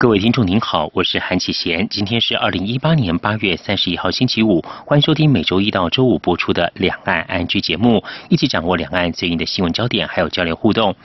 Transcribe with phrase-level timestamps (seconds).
[0.00, 10.96] 各位听众您好，我是韩启贤，今天是二零一八年八月三十一号星期五，欢迎收听每周一到周五播出的两岸安居节目，一起掌握两岸最近的新闻焦点，还有交流互动。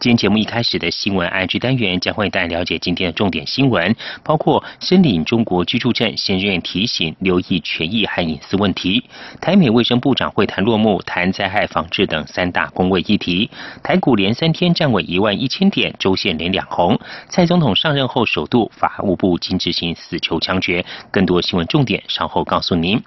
[0.00, 9.02] 今天节目一开始的新闻 I G 单元将会带了解今天的重点新闻，包括申领中国居住证，先院提醒留意权益和隐私问题；
[9.42, 13.50] 台美卫生部长会谈落幕，谈灾害防治等三大公卫议题；
[13.82, 16.96] 台股连三天站稳一万一千点，周线连两红；
[17.28, 20.82] 蔡总统上任后首度法务部经执行死囚枪决。
[21.10, 22.98] 更多新闻重点稍后告诉您。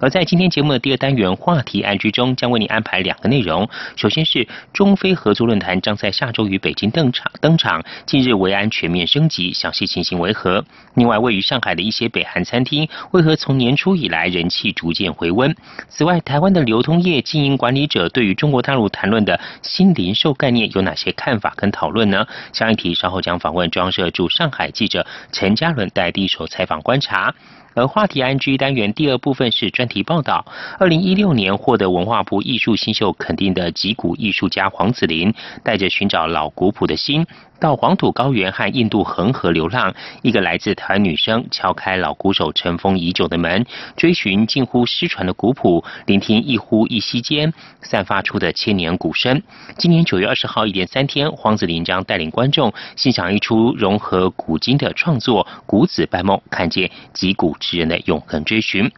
[0.00, 3.68] 而在今天节目的第二单元话题安居中，将为你安排两个内容。
[3.96, 7.84] 首先是中非合作论坛将在下周于北京登场，登场。
[8.06, 10.64] 近日维安全面升级，详细情形为何？
[10.94, 15.54] 另外，位于上海的一些北韩餐厅，为何从年初以来人气逐渐回温？
[15.90, 22.26] 此外，台湾的流通业经营管理者对于中国大陆谈论的新零售概念有哪些看法跟讨论呢？
[22.54, 27.34] 下一题稍后将访问中央社驻上海记者陈嘉伦带第一手采访观察。
[27.74, 30.44] 而话题安居单元第二部分是专题报道。
[30.78, 35.32] 二零一六年获得文化部艺术新秀肯定的吉古艺术家黄子林，
[35.62, 37.26] 带着寻找老古朴的心。
[37.60, 43.64] 到黄土高原和印度恒河流浪，一个来自台湾女生敲开老鼓手尘封已久的门，
[43.96, 49.40] 追寻近乎失传的古朴，聆听一呼一吸间散发出的千年鼓声。
[49.76, 58.90] 今年九月二十号一连三天，黄子林将带领观众欣赏一出融合古今的创作《古子拜梦》，看见击鼓之人的永恒追寻。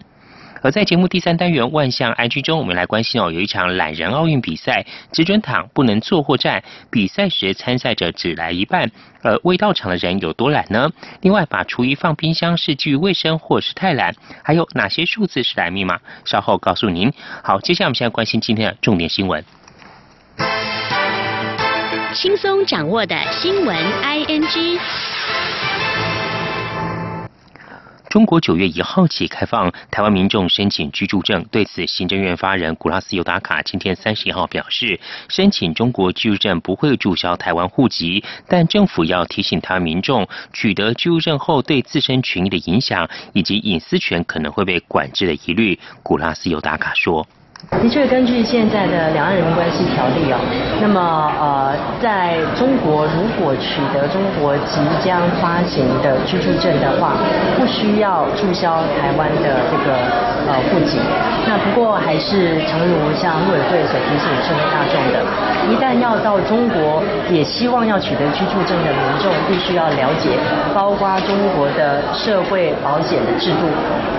[0.62, 8.90] 而在节目第三单元万象 IG 中，我们来关心哦，有一场懒人奥运比赛，只准躺不能坐或站，比赛时参赛者只来一半，
[9.22, 10.90] 而未到场的人有多懒呢？
[11.20, 14.14] 另外，把厨余放冰箱是基于卫生或是太懒？
[14.42, 15.98] 还有哪些数字是来密码？
[16.24, 17.12] 稍后告诉您。
[17.42, 19.44] 好，接下来我们现在关心今天的重点新闻，
[22.14, 24.78] 轻松掌握的新闻 ING。
[28.12, 35.00] 中国九月一号起开放台湾民众申请居住证，对此，行政院发人古拉斯尤达卡今天三十一号表示，
[35.30, 45.78] 申请中国居住证不会注销台湾户籍，但政府要提醒台湾民众，取得居住证后对自身权益的影响以及隐私权可能会被管制的疑虑。
[46.02, 47.26] 古拉斯尤达卡说。
[47.70, 50.38] 的确，根据现在的两岸人民关系条例啊，
[50.80, 57.14] 那么呃，在中国如果取得中国即将发行的居住证的话，
[57.56, 59.94] 不需要注销台湾的这个
[60.46, 60.98] 呃户籍。
[61.44, 65.18] 那不过还是诚如像陆委会所提醒社会大众的，
[65.70, 70.30] 一旦要到中国，也希望要取得居住证的民众，必须要了解，
[70.74, 73.66] 包括中国的社会保险的制度，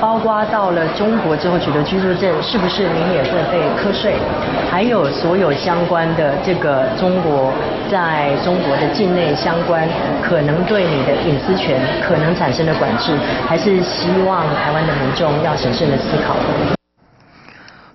[0.02, 3.33] 包括到了中国之后取得居住证是不是你也。
[3.34, 4.14] 会被瞌睡，
[4.70, 7.52] 还有所有相关的这个中国
[7.90, 9.88] 在中国的境内相关
[10.22, 13.18] 可能对你的隐私权可能产生的管制，
[13.48, 16.36] 还是希望台湾的民众要审慎的思考。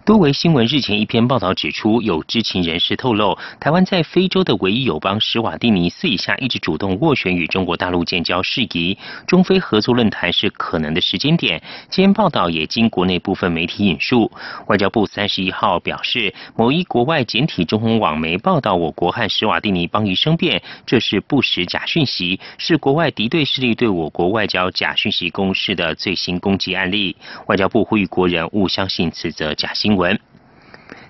[0.09, 11.63] 多维新闻日前一篇报道指出，有知情人士透露，台湾在非洲的唯一友邦史瓦蒂尼私底下一直主动斡旋与中国大陆建交事宜，中非合作论坛是可能的时间点。
[11.91, 14.33] 今天报道也经国内部分媒体引述，
[14.69, 27.15] 外交部三十一号表示，某一国外简体中文网媒报道我国和史瓦蒂尼邦谊生变，这是不实假讯息，是国外敌对势力对我国外交假讯息攻势的最新攻击案例。
[27.49, 29.98] 外交部呼吁国人勿相信此则假新闻。
[29.99, 30.19] 文。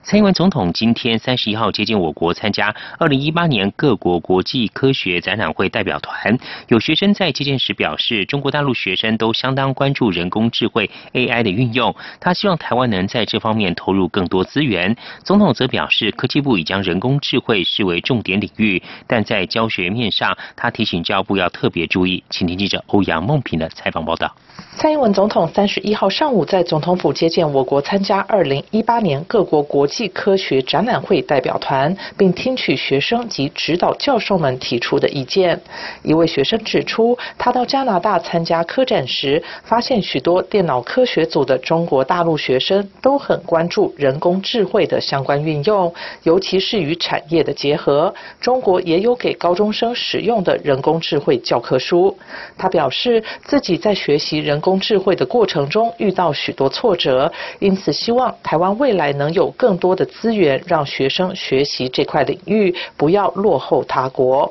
[0.03, 6.39] 蔡英文总统今天三十一号接见我国，参加二零一八年各国国际科学展览会代表团。
[6.69, 14.97] 有学生在接见时表示，中国大陆学生都相当关注人工智慧 AI 的运用，他希望台湾能在这方面投入更多资源。
[15.25, 22.25] 总统则表示，科技部已将人工智慧视为重点领域，但在教学面上，他提醒教育部要特别注意。
[22.31, 24.35] 请听记者欧阳梦平的采访报道。
[24.77, 35.61] 蔡英文总统三十一号上午在总统府接见我国参加二零一八年各国国际科学展览会代表团，并听取学生及指导教授们提出的意见。
[36.05, 48.15] 一位学生指出，他到加拿大参加科展时，发现许多电脑科学组的中国大陆学生都很关注人工智慧的相关运用，尤其是与产业的结合。
[48.41, 52.17] 中国也有给高中生使用的人工智慧教科书。
[52.57, 54.48] 他表示自己在学习。
[54.49, 64.51] 人工智慧的过程中遇到许多挫折，因此希望台湾未来能有更多的资源，让学生学习这块领域，不要落后他国。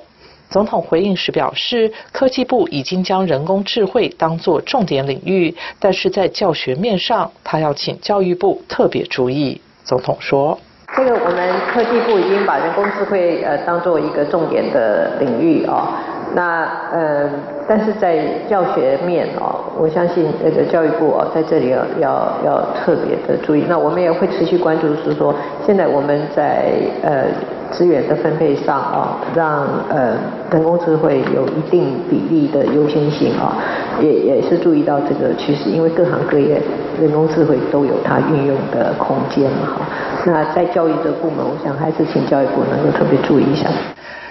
[0.52, 9.60] 总统回应时表示，科技部已经将人工智慧当作重点领域，但是在教学面上，他要请教育部特别注意。
[9.84, 10.60] 总统说
[10.98, 15.88] ：“这个我们科技部已经把人工智慧呃当做一个重点的领域哦。
[16.34, 17.30] 那呃，
[17.68, 18.18] 但是在
[18.50, 23.64] 教学面哦，我相信那个教育部哦在这里要要要特别的注意。
[23.70, 25.34] 那我们也会持续关注，是说
[25.66, 26.66] 现在我们在
[27.04, 27.26] 呃。”
[27.72, 30.18] 资源的分配上啊，让呃
[30.52, 33.58] 人工智慧有一定比例的优先性啊，
[34.02, 36.62] 也也是注意到这个趋势，因为各行各业
[37.00, 39.88] 人工智慧都有它运用的空间嘛哈。
[40.26, 43.70] 那在教育这部门，我想还是请教育部能够特别注意一下。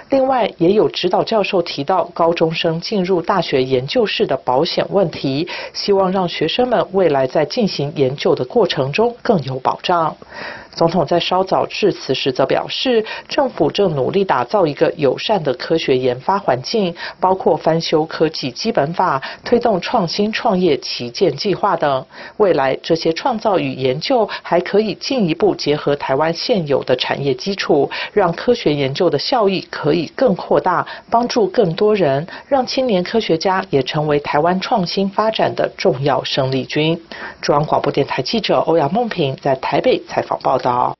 [0.09, 10.15] 另外，也有指导教授提到高中生进入大学研究室的保险问题，希望让学生们未来在进行研究的过程中更有保障。
[10.77, 22.05] 总统在稍早致辞时则表示，政府正努力打造一个友善的科学研发环境，包括翻修科技基本法、推动创新创业旗舰计划等。
[22.37, 36.95] 未来这些创造与研究还可以进一步结合台湾现有的产业基础，让科学研究的效益可以更扩大，帮助更多人，让青年科学家也成为台湾创新发展的重要生力军。
[37.41, 40.66] 中央广播电台记者欧阳梦平在台北采访报道。
[40.67, 40.95] all.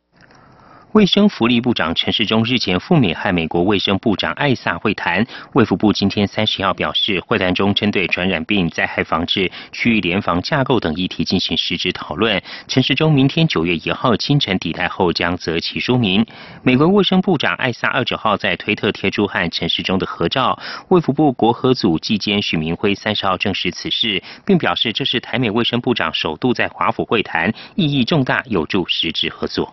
[0.97, 5.23] 卫生福利部长陈时中日前赴美和美国卫生部长艾萨会谈。
[5.53, 12.41] 卫福部今天三十号表示，会谈中针对传染病、灾害防治、区域联防架构等议题进行实质讨论。
[12.67, 16.25] 陈时中明天九月一号清晨抵台后将择期说明。
[16.63, 20.57] 美国卫生部长艾萨二九号在推特贴出和陈时中的合照。
[20.87, 29.71] 卫福部国合组纪监许明辉三十号证实此事，并表示这是台美卫生部长首度在华府会谈，意义重大，有助实质合作。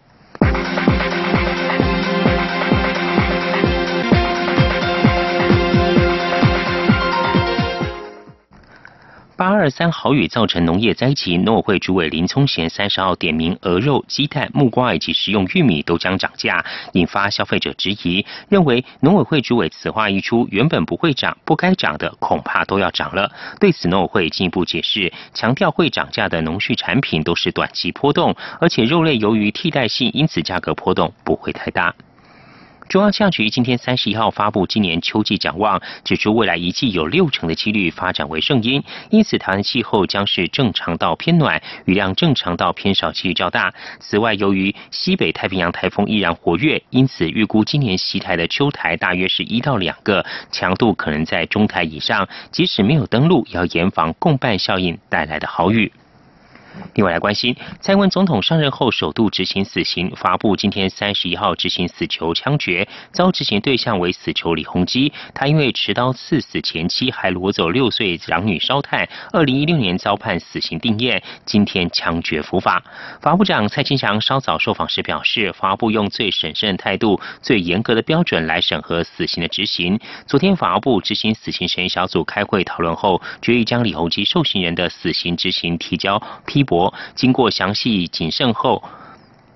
[9.37, 23.29] 八二三豪雨造成农业灾情，农委会主委林聪贤三十号点名鹅肉、鸡蛋、木瓜以及食用玉米都将涨价，引发消费者质疑，认为农委会主委此话一出，原本不会涨、不该涨的恐怕都要涨了。
[23.59, 31.93] 对此，农委会进一步解释，强调会涨价的农畜产品都是短期波动，而且肉类由于替代性，因此价格波动不会太大。
[32.89, 43.73] 中央气象局今天三十一号发布今年秋季展望，指出未来一季有六成的几率发展为盛阴，因此台湾气候将是正常到偏暖，雨量正常到偏少几率较大。
[43.99, 55.91] 此外，由于西北太平洋台风依然活跃，因此预估今年西台的秋台大约是一到两个，强度可能在中台以上，即使没有登陆，也要严防共伴效应带来的豪雨。
[56.95, 72.83] 另外来关心，蔡英文总统上任后首度执行死刑，发布今天三十一号执行死囚枪决，遭执行对象为死囚李洪基，他因为持刀刺死前妻，还掳走六岁长女烧炭，二零一六年遭判死刑定验，今天枪决伏法。
[73.21, 79.99] 法务长蔡清祥稍早受访时表示，法部用最审慎的态度、最严格的标准来审核死刑的执行。
[80.27, 86.64] 昨天法部执行死刑审议小组开会讨论后，决议将李洪基受刑人的死刑执行提交批。
[86.65, 88.83] 博经过详细谨慎后，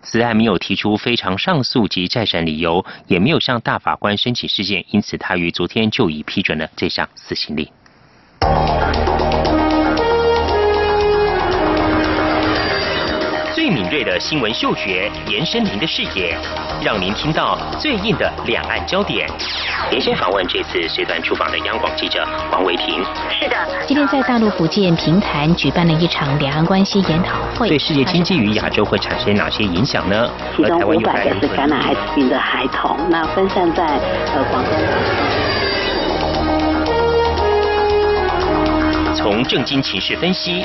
[0.03, 7.67] 此案没有提出非常上诉及再审理由，也没有向大法官申请事件，因此他于昨天就已批准了这项死刑令。
[13.69, 16.35] 最敏锐的新闻嗅觉，延伸您的视野，
[16.83, 19.29] 让您听到最硬的两岸焦点。
[19.91, 23.05] 连线访问这次随团出访的央广记者黄维婷。
[23.29, 23.55] 是的，
[23.87, 27.69] 今天在大陆福建平潭举办了一场两岸关系研讨会。
[27.69, 30.31] 对世界经济与亚洲会产生哪些影响呢？
[30.57, 34.73] 其中五百个是感染艾滋病的孩童，那分散在呃广东。
[39.15, 40.65] 从正经情势分析。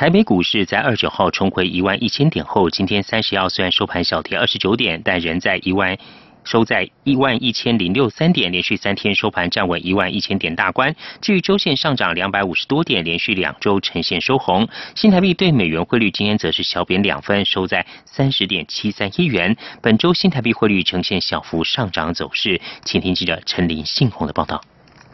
[0.00, 5.94] 台北股市在二九号重回一万一千点后，今天三十号虽然收盘小跌二十九点，但仍在一万。
[6.42, 10.96] 收在一万一千零六三点，连续三天收盘站稳一万一千点大关。
[11.20, 14.66] 至于周线上涨两百五十多点，连续两周呈现收红。
[14.94, 19.54] 新台币对美元汇率今天则是小贬两分，收在三十点七三一元。
[19.82, 22.58] 本周新台币汇率呈现小幅上涨走势。
[22.86, 24.62] 请听记者陈林信宏的报道。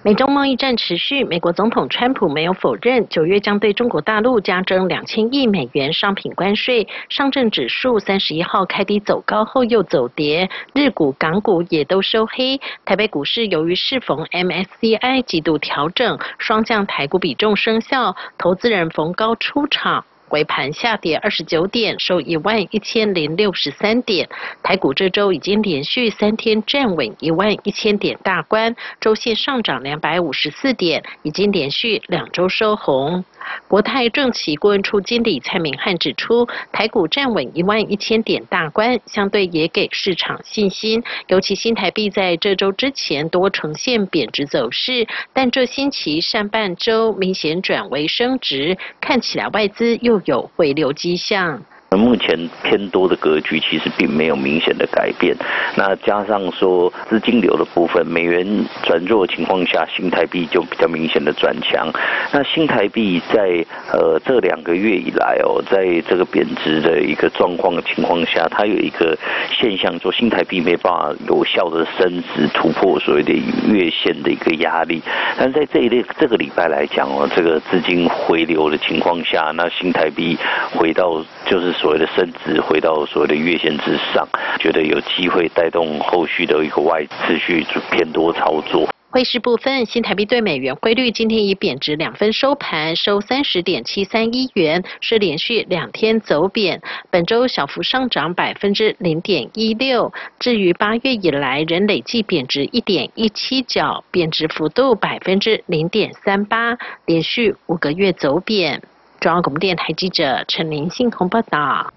[0.07, 6.87] 美中贸易战持续，美国总统川普没有否认九月将对中国大陆加征两千亿美元商品关税。
[7.09, 12.61] 上证指数三十一号开低走高后又走跌，日股、港股也都收黑。
[12.85, 20.05] 台北股市由于适逢 MSCI 季度调整，双降台股比重生效，投资人逢高出场。
[20.31, 24.29] 尾盘下跌二十九点，收一万一千零六十三点。
[24.63, 33.25] 台股这周已经连续三天站稳一万一千点大关，周线上涨两百五十四点，已经连续两周收红。
[33.69, 41.05] 国泰政企顾问处经理蔡明汉指出，台股站稳一万一千点大关，相对也给市场信心。
[41.29, 51.63] 尤其新台币在这周之前多呈现贬值走势，但这星期上半周明显转为升值，看起来外资又有回流迹象。
[51.89, 55.37] 那目前偏多的格局其实并没有明显的改变，
[55.77, 58.45] 那加上说资金流的部分，美元
[58.83, 61.89] 转弱的情况下，新台币就比较明显的转强。
[62.33, 69.17] 那新台币在呃这两个月以来哦，在这个贬值的一个状况的情况下，它有一个
[69.53, 75.01] 现象，说新台币没办法有效的升值突破所谓的月线的一个压力。
[75.39, 80.37] 但在这一类这个礼拜来讲哦，这个资金回流的情况下，那新台币
[80.73, 81.76] 回到就是。
[81.79, 84.27] 所谓的升值回到所谓的月线之上，
[84.59, 88.89] 觉得有机会带动后续的一个外资去偏多操作。
[89.09, 96.83] 汇市部分，新台币对美元汇率今天以贬值两分收盘，收三十点七三一元，是连续两天走贬。
[97.11, 100.13] 本周小幅上涨百分之零点一六。
[100.39, 108.83] 至于八月以来，仍累计贬值一点一七角，贬值幅度百分之零点三八，连续五个月走贬。
[109.27, 111.93] 中央广播电台记者陈林信鸿报道。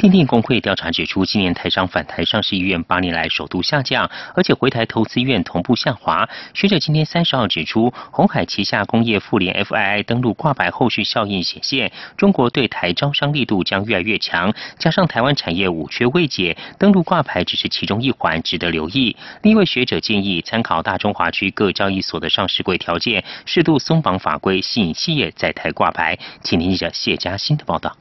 [0.00, 6.26] 电电工会调查指出，今年台商返台上市意愿八年来首度下降，而且回台投资意愿同步下滑。
[6.54, 14.50] 学者今天三十号指出，红海旗下工业富联 FII 登陆挂牌后续效应显现，中国对台招商力度将越来越强。
[14.78, 19.14] 加上台湾产业五缺未解，登陆挂牌只是其中一环，值得留意。
[19.42, 26.18] 另一位学者建议，参考大中华区各交易所的上市柜条件，适度松绑法规，吸引企业在台挂牌。
[26.42, 27.94] 请听记者谢嘉欣的报道。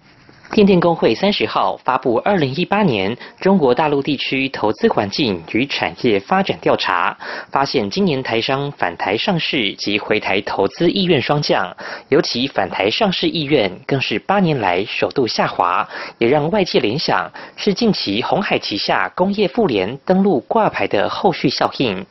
[0.51, 7.15] 电电工会三十号发布二零一八年中国大陆地区投资环境与产业发展调查，
[7.51, 11.71] 发现今年台商返台上市及回台投资意愿双降，
[12.09, 15.87] 尤其返台上市意愿更是八年来首度下滑，
[16.17, 22.03] 也让外界联想是近期红海旗下工业富联登陆挂牌的后续效应。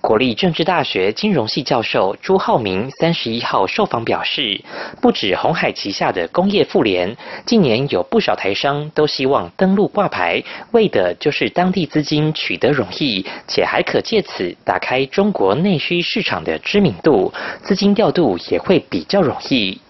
[0.00, 4.60] 国立政治大学金融系教授朱浩明三十一号受访表示，
[5.00, 10.42] 不止红海旗下的工业妇联，近年有不少台商都希望登陆挂牌，
[10.72, 17.32] 为的就是当地资金取得容易，且还可借此打开中国内需市场的知名度，
[17.62, 19.80] 资金调度也会比较容易。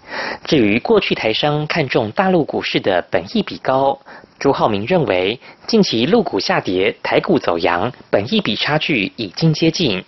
[0.45, 3.99] 至于过去台商看中大陆股市的本益比高。
[4.39, 10.05] 朱浩明认为，近期陆股下跌，台股走阳，本一比差距已经接近。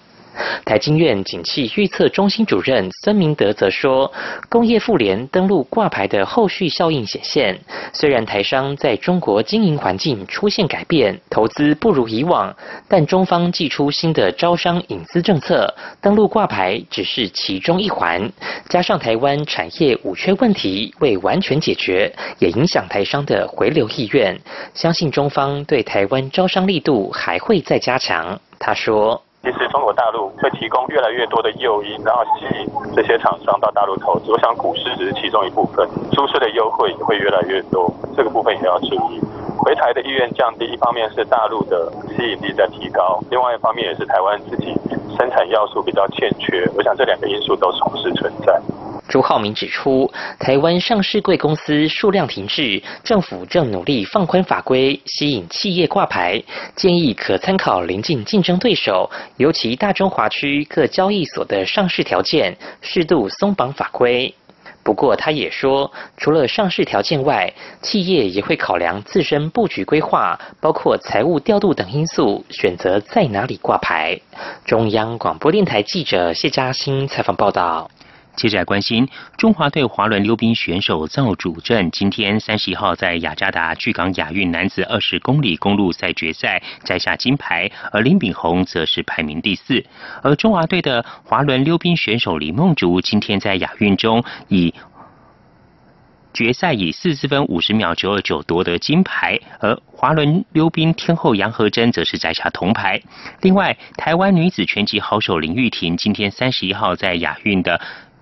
[0.64, 4.11] 台经院景气预测中心主任孙明德则说，
[4.49, 7.59] 工业富联登陆挂牌的后续效应显现。
[7.92, 12.54] 虽然台商在中国经营环境出现改变，投资不如以往，
[12.88, 18.30] 但中方寄出新的招商引资政策，登陆挂牌只是其中一环。
[18.68, 24.38] 加上台湾产业五缺问题未完全解决，也影响台商的回流意愿。
[24.75, 28.38] 相信中方对台湾招商力度还会再加强。
[28.59, 29.23] 他说。
[29.52, 34.31] 其实中国大陆会提供越来越多的诱因，然后吸引这些厂商到大陆投资。
[34.31, 39.21] 我想股市只是其中一部分，出税的优惠也会越来越多，这个部分也要注意。
[39.57, 44.75] 回台的意愿降低，一方面是大陆的吸引力在提高，另外一方面也是台湾自己
[45.17, 46.69] 生产要素比较欠缺。
[46.76, 48.61] 我想这两个因素都同时存在。
[49.09, 56.43] 朱浩明指出，台湾上市贵公司数量停滞，政府正努力放宽法规，吸引企业挂牌。
[56.77, 64.33] 建议可参考邻近竞争对手，尤其大中华区各交易所的上市条件，适度松绑法规。
[64.85, 74.19] 不过他也说，除了上市条件外，企业也会考量自身布局规划，包括财务调度等因素，选择在哪里挂牌。
[74.65, 77.91] 中央广播电台记者谢嘉欣采访报道。
[78.38, 89.85] 接着关心中华队滑轮溜冰选手赵主正，今天三十一号在雅加达巨港亚运男子二十公里公路赛决赛摘下金牌，而林炳宏则是排名第四。
[90.23, 94.73] 而中华队的滑轮溜冰选手李梦竹，今天在亚运中以
[96.33, 103.02] 决赛以四十分五十秒九二九夺得金牌，而滑轮溜冰天后杨和珍则是摘下铜牌。
[103.40, 107.80] 另外，台湾女子拳击好手林玉婷今天三十一号在亚运的。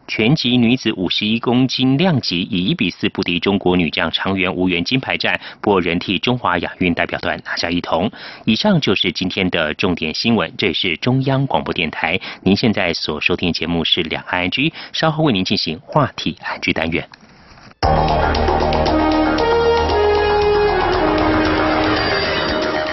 [0.09, 8.11] 拳击女子五十一公斤量级以一比四不敌中国女将常媛无缘金牌战，不过仍替中华亚运代表团拿下一铜。
[8.45, 12.19] 以上就是今天的重点新闻，这是中央广播电台。
[12.43, 17.09] 您现在所收听节目是两岸 I G，稍后为您进行话题 I G 单元。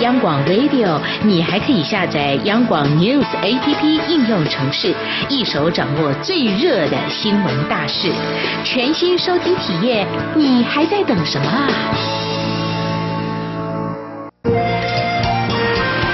[0.00, 4.94] 央广 Radio，你还可以下载央广 News APP 应用程式，
[5.28, 8.12] 一手掌握最热的新闻大事，
[8.64, 11.68] 全新收听体验，你还在等什么啊？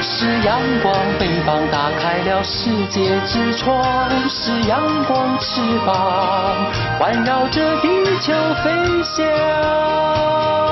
[0.01, 6.57] 是阳光，翅膀打开了世界之窗；是阳光，翅膀
[6.99, 7.89] 环绕着地
[8.21, 8.71] 球飞
[9.03, 10.68] 翔。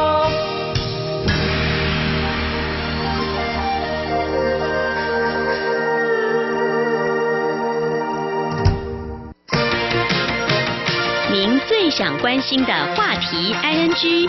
[11.78, 14.26] 最想关心的话题，ING。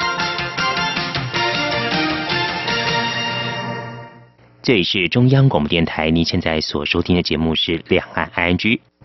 [4.62, 8.58] 这里是中央广播电台，您现在所收听的节目是《两岸 ING》。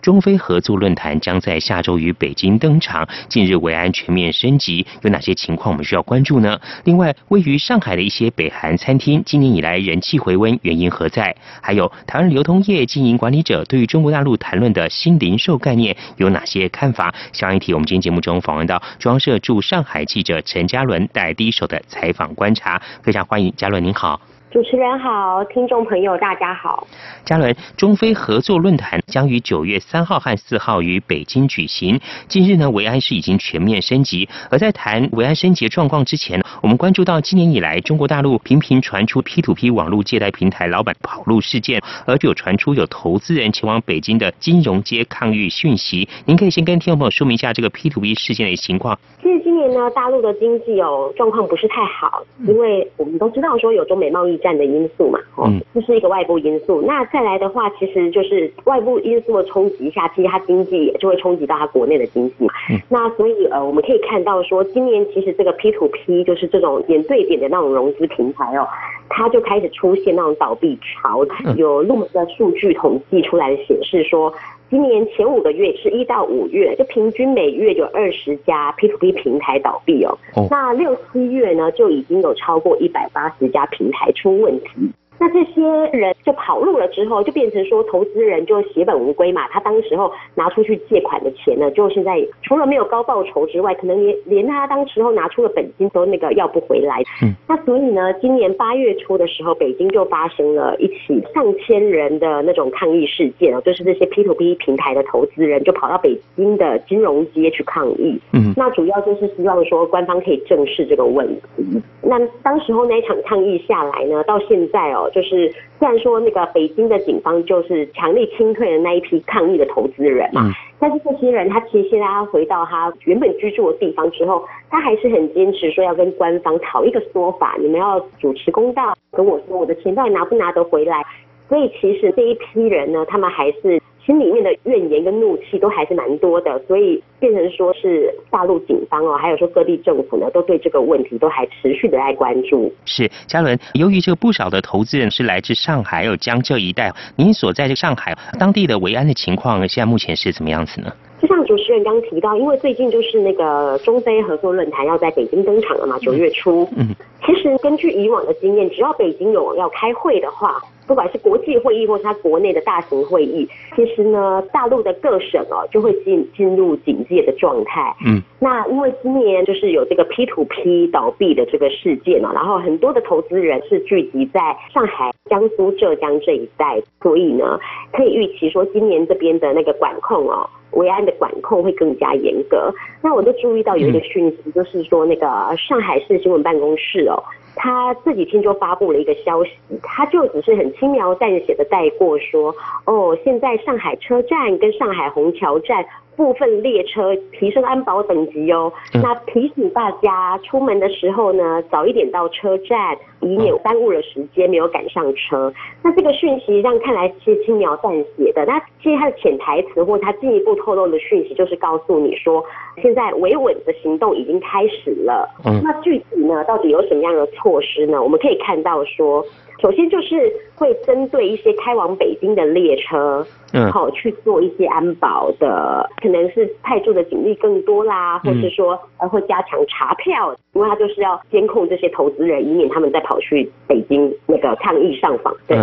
[0.03, 3.07] 中非合作论坛将在下周于北京登场。
[3.29, 6.59] 近日，维安全面升级，有哪些情况我们需要关注呢？
[6.83, 11.33] 另外，位于上海的一些北韩餐厅，今年以来人气回温，原因何在？
[11.61, 17.15] 还有台湾流通业经营管理者对于中国大陆谈论的新零售概念有哪些看法？
[17.31, 24.19] 上一题，我们今天节目中访问到中央社驻上海记者陈嘉伦，带第一手的采访观察，非常欢迎嘉伦，您好。
[24.53, 26.85] 主持人好，听众朋友大家好。
[27.25, 31.99] 嘉伦，中非合作论坛将于九月三号和四号于北京举行。
[32.27, 34.29] 近日呢，维安是已经全面升级。
[34.51, 46.07] 而在谈维安升级状况之前，我们关注到今年以来中国大陆频频传出 P to P 网络借贷平台老板跑路事件，而就有传出有投资人前往北京的金融街抗议讯息。
[46.27, 48.99] 您可以先跟听众朋友说明一下这个 P to P 事件的情况。
[49.19, 54.39] 其实今年呢，大陆的经济有状况不是太好，因为我们都知道说有中美贸易。
[54.43, 56.83] 战的因素嘛，哦，这是一个外部因素。
[56.85, 62.53] 那再来的话，其实就是外部因素的冲击下，其实它经济也就会冲击到它国内的经济嘛。
[62.89, 68.67] 那所以呃，我们可以看到说，今年其实这个 P to P 就是这种点对点的那种融资平台哦，
[69.09, 71.25] 它就开始出现那种倒闭潮。
[71.55, 74.31] 有路门的数据统计出来的显示说。
[74.73, 80.17] 今年前五个月是一到五月，就平均每月有二十家 P to P 平台倒闭哦。
[80.49, 84.91] 那六七月呢，就已经有超过一百八十家平台出问题。
[85.19, 85.61] 那这些
[85.97, 89.47] 人就跑路了之后，就变成说投资人就血本无归嘛。
[89.49, 97.01] 他当时候拿出去借款的钱呢，就现在除了没有高报酬之外，可能连连他当时候拿出的本金都那个要不回来。
[97.21, 108.19] 嗯，那所以呢，今年八月初的时候，北京就发生了一起上千人的那种抗议事件哦，就是这些 P to P 平台的投资人就跑到北京的金融街去抗议。
[108.33, 111.81] 嗯，那主要就是希望说官方可以正视这个问题。
[112.01, 115.09] 那当时候那一场抗议下来呢，到现在哦。
[115.13, 115.49] 就是
[115.79, 131.05] 虽然说那个北京的警方就是强力清退了那一批抗议的投资人嘛，但是这些人他其实现在他回到他原本居住的地方之后，他还是很坚持说要跟官方讨一个说法，你们要主持公道，跟我说我的钱到底拿不拿得回来。
[131.47, 133.81] 所以其实这一批人呢，他们还是。
[134.05, 142.73] 心里面的怨言跟怒气都还是蛮多的，所以变成说是大陆警方哦，还有说各地政府呢，都对这个问题都还持续的在关注。
[142.85, 150.91] 是嘉伦，由于这个不少的投资人是来自上海还有江浙一带，您所在的上海当地的维安的情况，现在目前是怎么样子呢？
[151.21, 156.67] 就像主持人刚提到，因为最近就是那个中非合作论坛要在北京登场了嘛，九月初。
[156.75, 156.93] 嗯。
[157.25, 160.61] 其实根据以往的经验，只要北京有要开会的话。
[160.85, 167.95] 不管是国际会议或是它国内的大型会议，其实呢，大陆的各省哦就会进进入警戒的状态。
[168.05, 174.41] 嗯，那因为今年就是有这个 P to P 倒闭的这个事件嘛，然后很多的投资人是聚集在
[174.73, 177.57] 上海、江苏、浙江这一带，所以呢，
[177.93, 182.69] 可以预期说今年这边的那个管控哦，维安的管控会更加严格。
[183.01, 187.12] 那我都注意到有一个讯息，就是说那个上海市新闻办公室哦。
[187.55, 192.53] 他自己听就发布了一个消息，他就只是很轻描淡写的带过说，
[192.85, 195.85] 哦，现在上海车站跟上海虹桥站。
[196.15, 198.71] 部分列车提升安保等级哦，
[199.01, 205.53] 那提醒大家出门的时候呢，早一点到车站，以免耽误了时间，没有赶上车。
[205.83, 212.43] 那这个讯息让看来是轻描淡写的，那其实它的潜台词或它进一步透露的讯息，就是告诉你说，
[212.81, 215.29] 现在维稳的行动已经开始了。
[215.45, 218.01] 嗯，那具体呢，到底有什么样的措施呢？
[218.01, 219.25] 我们可以看到说。
[219.61, 235.33] 首先就是会针对一些开往北京的列车，嗯，好去做一些安保的，可能是派驻的警力更多啦，或是说呃会加强查票，因为他就是要监控这些投资人，以免他们再跑去北京那个抗议上访。
[235.47, 235.57] 对，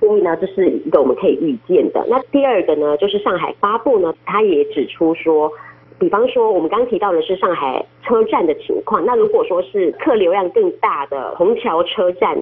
[0.00, 2.04] 所以呢，这是一个我们可以预见的。
[2.08, 5.52] 那第二个呢，就是上海发布呢，他也指出说，
[5.98, 12.36] 比方说我们刚提到的是上海车站的情况，那如果说是客流量更大的虹桥车站。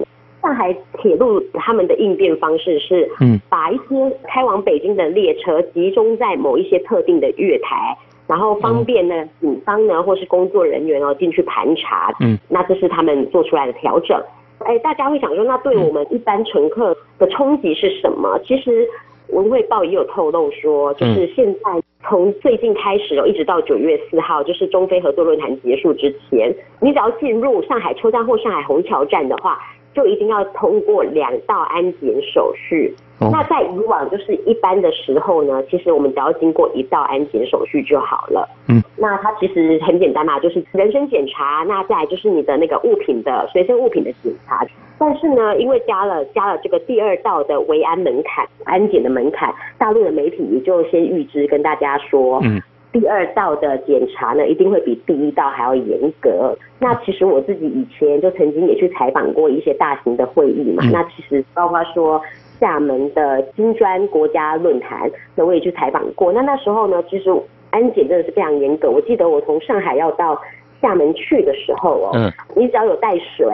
[0.47, 7.93] 上海铁路他们的应变方式是，嗯，把一些开往北京的列车集中在某一些特定的月台，
[8.27, 14.17] 然后方便呢警方呢或是工作人员哦进去盘查，嗯，那这是他们做出来的调整。
[14.59, 18.39] 哎，大家会想说，那对我们一般乘客的冲击是什么？
[18.45, 18.87] 其实
[19.27, 21.59] 文汇报也有透露说，就是现在
[22.07, 29.59] 从最近开始哦，一直到九月四号，就是中非合作论坛结束之前，你只要进入上海车站或上海虹桥站的话。
[29.97, 32.93] 就一定要通过两道安检手续。
[33.19, 38.47] 那在以往就是一般的时候呢，其实我们只要经过一道安检手续就好了。
[38.69, 44.63] 嗯，那它其实很简单嘛，就是人身检查，那再来就是你的那个物品的随身物品的检查。
[44.99, 52.39] 但是呢，因为加了加了这个第二道的维安门槛、安检的门槛，大陆的媒体也就先预知跟大家说。
[52.43, 52.61] 嗯。
[52.91, 56.57] 第二道的检查呢，一定会比第一道还要严格。
[56.79, 60.83] 那其实我自己以前就曾经也去采访过一些大型的会议嘛。
[60.91, 62.21] 那其实包括说
[62.59, 66.31] 厦门的金砖国家论坛，那我也去采访过。
[66.31, 67.29] 那那时候呢，其实
[67.71, 68.89] 安检真的是非常严格。
[68.89, 70.39] 我记得我从上海要到
[70.81, 73.47] 厦门去的时候哦，你只要有带水，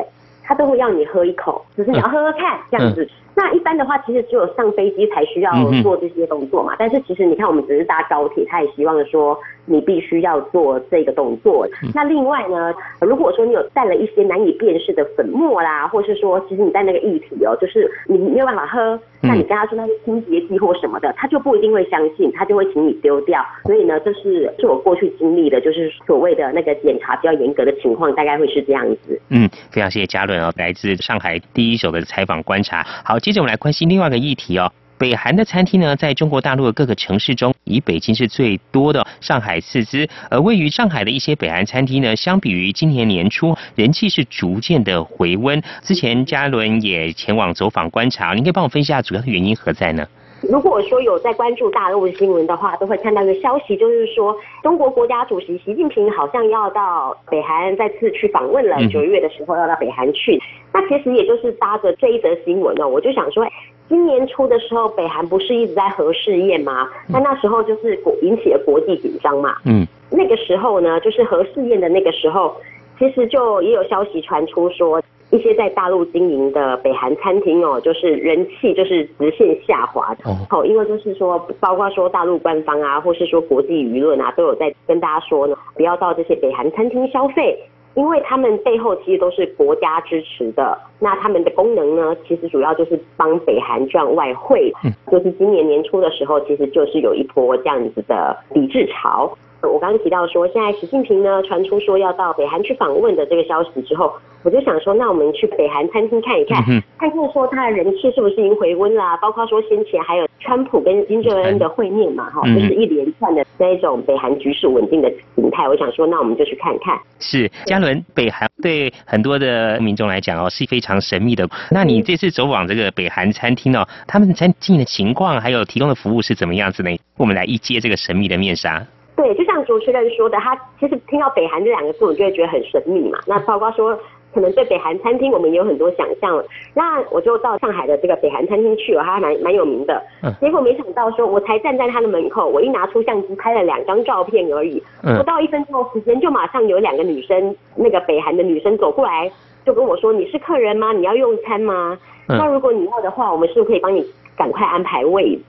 [0.43, 3.07] 他都会要你喝一口，只是你要喝喝看这样子。
[3.35, 6.75] 那一般的话，其实只有上飞机才需要做这些动作嘛。
[6.77, 11.67] 但是其实你看，我们只是搭高铁，他也希望说你必须要做这个动作。
[11.93, 23.43] 那另外呢，如果说你有带了一些难以辨识的粉末啦，或是说其实你带那个液体哦，就是你没有办法喝，那你跟他说那是清洁剂或什么的，他就不一定会相信，他就会请你丢掉。
[23.63, 29.19] 所以呢，这是是我过去经历的，就是所谓的那个检查比较严格的情况，大概会是这样子。
[29.29, 32.85] 嗯，非常谢谢嘉伦哦，来自上海第一手的采访观察。
[33.03, 33.19] 好。
[33.23, 40.07] 接着我们来关心另外一个议题哦，北韩的餐厅呢，在中国大陆的各个城市中，以北京是最多的，上海次之。
[40.29, 45.61] 而位于上海的一些北韩餐厅呢，相比于今年年初，人气是逐渐的回温。
[45.81, 50.07] 之前嘉伦也前往走访观察，您可以帮我分析下主要的原因何在呢？
[50.49, 60.39] 如果说有在关注大陆的新闻的话，都会看到一个消息，就是说中国国家主席习近平好像要到北韩再次去访问了，九月的时候要到北韩去。
[60.73, 63.45] 那其实也就是搭着这一则新闻哦，我就想说，
[63.87, 66.89] 今年初的时候，北韩不是一直在核试验吗？
[67.07, 69.57] 那那时候就是国引起了国际紧张嘛。
[69.65, 69.87] 嗯。
[70.11, 72.55] 那个时候呢，就是核试验的那个时候，
[72.99, 75.01] 其实就也有消息传出说，
[75.33, 80.29] 一些在大陆经营的北韩餐厅哦，就是人气就是直线下滑的。
[80.51, 80.63] 哦。
[80.63, 87.57] 因为就是说，包括说大陆官方啊，或是说国际舆论啊，都有在跟大家说呢，不要到这些北韩餐厅消费。
[87.95, 94.73] 因为他们背后其实都是国家支持的，那他们的功能呢，其实主要就是帮北韩赚外汇。
[94.83, 99.31] 嗯，就是今年年初的时候，其实就是有一波这样子的抵制潮。
[99.71, 106.63] 我刚刚提到说，现在习近平呢传出说要到北韩去访问的这个消息之后，我就想说，那我们去北韩餐厅看一看，
[106.97, 109.17] 看看说他的人气是不是已经回温啦？
[109.17, 115.67] 包括说先前还有川普跟金正恩的会面嘛，哈，就是一连串的那一种北韩局势稳定的形态。
[115.67, 116.99] 我想说，那我们就去看看。
[117.19, 121.47] 是嘉伦，北韩对很多的民众来讲哦是非常神秘的。
[121.71, 126.89] 那你这次走访这个北韩餐厅哦，他们餐厅的情况还有提供的服务是怎么样子呢？
[127.17, 128.85] 我们来一揭这个神秘的面纱。
[129.23, 133.17] 对，就像主持人说的，他其实听到北韩这两个字，我就会觉得很神秘嘛。
[133.25, 133.97] 那包括说，
[134.33, 136.43] 可能对北韩餐厅，我们也有很多想象。
[136.73, 140.03] 那我就到上海的这个北韩餐厅去了，它还蛮蛮有名的。
[140.41, 149.31] 结果没想到说，我才站在他的门口，我一拿出相机拍了两张照片而已，不到一分钟时间，就马上有两个女生，那个北韩的女生走过来，
[149.65, 150.91] 就跟我说：“你是客人吗？
[150.91, 151.97] 你要用餐吗？
[152.27, 154.05] 那如果你要的话，我们是不是可以帮你
[154.35, 155.41] 赶快安排位置？”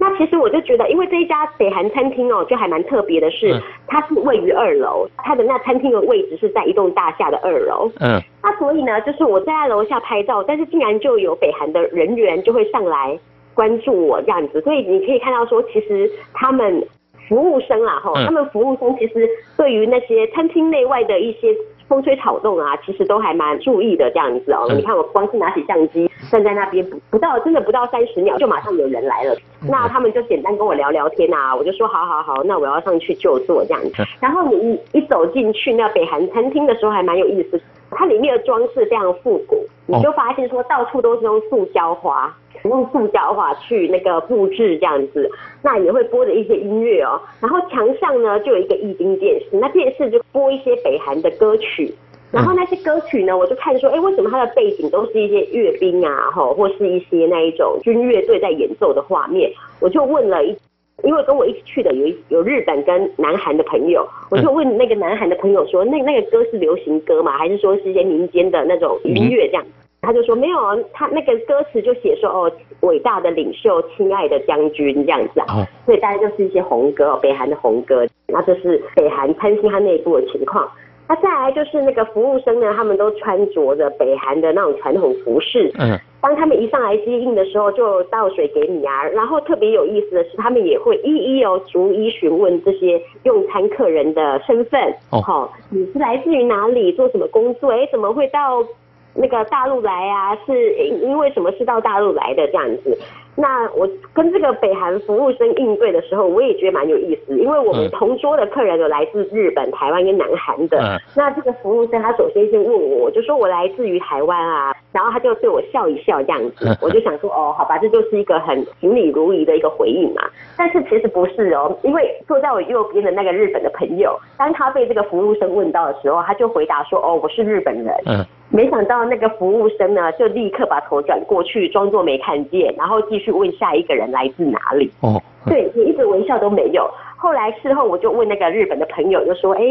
[0.00, 3.54] 那其实我就觉得，因为这一家北韩餐厅哦，就还蛮特别的是，
[3.86, 7.90] 它是位于二楼，它的那餐厅的位置是在一栋大厦的二楼。
[8.00, 8.18] 嗯。
[8.42, 13.18] 那所以呢，就是我在楼下拍照，但是竟然就有北韩的人员就会上来
[13.52, 16.82] 关注我这样子，所以你可以看到说，其实他们
[17.28, 21.54] 服务生啦，哈，他们服务生其实对于那些餐厅内外的一些。
[21.90, 24.64] 风吹草动啊，其实都还蛮注意的这样子哦。
[24.72, 29.36] 你看我光是拿起相机站在那边，不不到真的不到三十秒，就马上有人来了。
[29.68, 34.04] 那他们就简单跟我聊聊天啊，我就说好好好，那我要上去就坐这样子。
[34.20, 42.34] 然后你一一走进去那北韩餐厅的时候，还蛮有意思，它里面的装饰非常复古，你就发现说到处都是用塑胶花。
[42.64, 45.30] 用塑胶花去那个布置这样子，
[45.62, 47.18] 那也会播着一些音乐哦。
[47.40, 51.94] 然后墙上呢就有一个液晶电视，那电视就播一些北韩的歌曲。
[52.30, 59.50] 然后那些歌曲呢，我就看说，哎，为什么它的背景都是一些阅兵啊，吼，或是一些那一种军乐队在演奏的画面？
[59.80, 60.54] 我就问了一，
[61.04, 67.36] 因为跟我一起去的有有日本跟南韩的朋友，我就问那个南韩的朋友说，那那个歌是流行歌吗？
[67.36, 69.64] 还是说是一些民间的那种音乐这样？
[70.02, 70.58] 他就说没有，
[70.94, 78.06] 他那个歌词就写说哦，伟大的领袖，亲爱的将军这样子啊，所以大家就是一些红歌，北韩的红歌。
[78.26, 80.66] 那这是北韩贪心他内部的情况。
[81.10, 85.68] 那再来就是那个服务生呢，他们都穿着着北韩的那种传统服饰。
[85.76, 85.98] 嗯。
[86.20, 89.02] 当他们一上来接应的时候，就倒水给你啊。
[89.08, 94.80] 然后特别有意思的是，他们也会一一哦逐一询问这些用餐客人的身份。
[95.10, 95.20] 哦。
[95.20, 96.92] 好，你是来自于哪里？
[96.92, 97.72] 做什么工作？
[97.72, 98.64] 哎，怎么会到？
[99.12, 102.96] 那个大陆来啊，是因为什么是到大陆来的这样子？
[103.36, 111.00] 那我跟这个北韩服务生应对的时候，我也觉得蛮有意思，因为我们同桌的客人有来自日本、台湾跟南韩的。
[111.16, 120.22] 那这个服务生他首先先问我，就说我来自于台湾啊，然后他就对我笑一笑这样子，我就想说哦，好吧，这就是一个很行礼如仪的一个回应嘛。
[120.58, 127.94] 但是其实不是哦，因为坐在我右边的那个日本的朋友，当他被这个服务生问到的时候，他就回答说哦，我是日本人。
[128.06, 128.26] 嗯。
[128.52, 134.90] 没想到那个服务生呢，就立刻把头转过去，装作没看见，然后继续问下一个人来自哪里。
[135.02, 136.90] 哦，对，你一直微笑都没有。
[137.16, 139.62] 后来事后我就问那个日本的朋友，就说：“哎，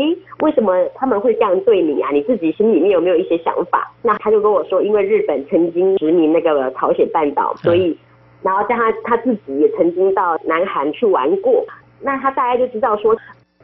[0.41, 2.09] 为什么他们会这样对你啊？
[2.13, 7.97] 你自己心里面有没有一些想法？”那他就跟我说：“因为日本曾经殖民那个朝鲜半岛，所以，
[8.43, 11.65] 然后加上他自己也曾经到南韩去玩过，
[12.01, 13.13] 那他大概就知道说。”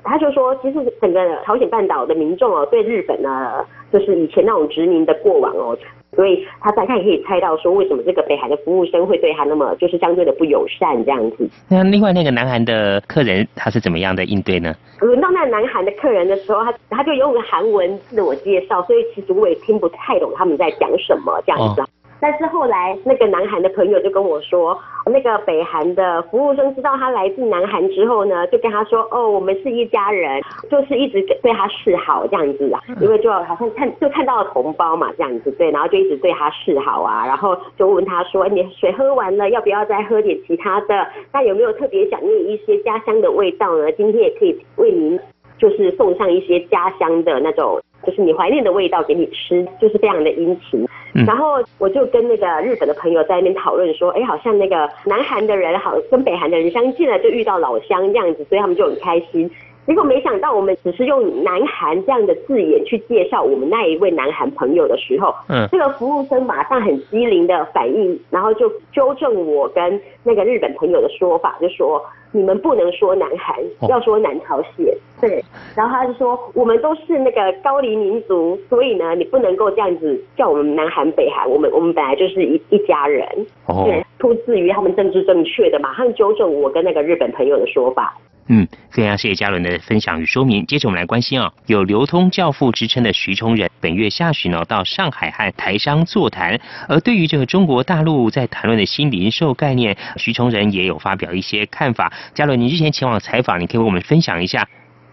[0.08, 3.65] 他就说，其实整个朝鲜半岛的民众哦，对日本呢，
[3.97, 5.77] 就是以前那种殖民的过往哦，
[6.13, 11.47] 所以他大概可以猜到说，为什么这个北韩的服务生会对他那么就是相对的不友善这样子。
[11.69, 14.75] 那另外那个南韩的客人他是怎么样的应对呢？
[14.99, 21.81] 轮到那南韩的客人的时候，他他就用韩文自我介绍，所以其实我也听不太懂他们在讲什么这样子。
[22.26, 41.08] 但是后来，那个南韩的朋友就跟我说，那个北韩的服务生知道他来自南韩之后呢，就跟他说，哦，我们是一家人，就是一直对他示好这样子啊，因为就好像看就看到了同胞嘛这样子，对，然后就一直对他示好啊，然后就问他说，你水喝完了，要不要再喝点其他的？
[41.32, 43.92] 那有没有特别想念一些家乡的味道呢？
[43.92, 45.20] 今天也可以为您
[45.60, 50.86] 就是送上一些家乡的那种，就是你怀念的味道给你吃，就是非常的殷勤。
[51.26, 59.50] 然后我就跟那个日本的朋友在那边讨论说，哎，好像那个南韩的人好跟北韩的人相近了，就遇到老乡这样子，所以他们就很开心。
[59.88, 72.04] 结果没想到，我们只是用南韩这样的字眼去介绍我们那一位南韩朋友的时候，嗯，这个服务生马上很机灵的反应，然后就纠正我跟那个日本朋友的说法，就说
[72.36, 73.56] 你们不能说南韩，
[73.88, 74.93] 要说南朝鲜。
[75.21, 75.41] 对，
[75.74, 83.26] 然后他就说我们都是那个高黎民族，所以呢，你不能够这样子叫我们南韩北韩，我们我们本来就是一一家人。
[83.67, 88.13] 哦，对，出自于他们政治正确的，马上纠正我跟那个日本朋友的说法。
[88.47, 90.63] 嗯，非常谢谢嘉伦的分享与说明。
[90.67, 96.60] 接着我们来关心啊，有流通教父之称的徐崇仁，本月下旬呢到上海和台商座谈。
[96.88, 102.13] 而对于这个中国大陆在谈论的新零售概念，徐崇仁也有发表一些看法。
[102.36, 104.67] 嘉伦，你之前前往采访，你可以为我们分享一下。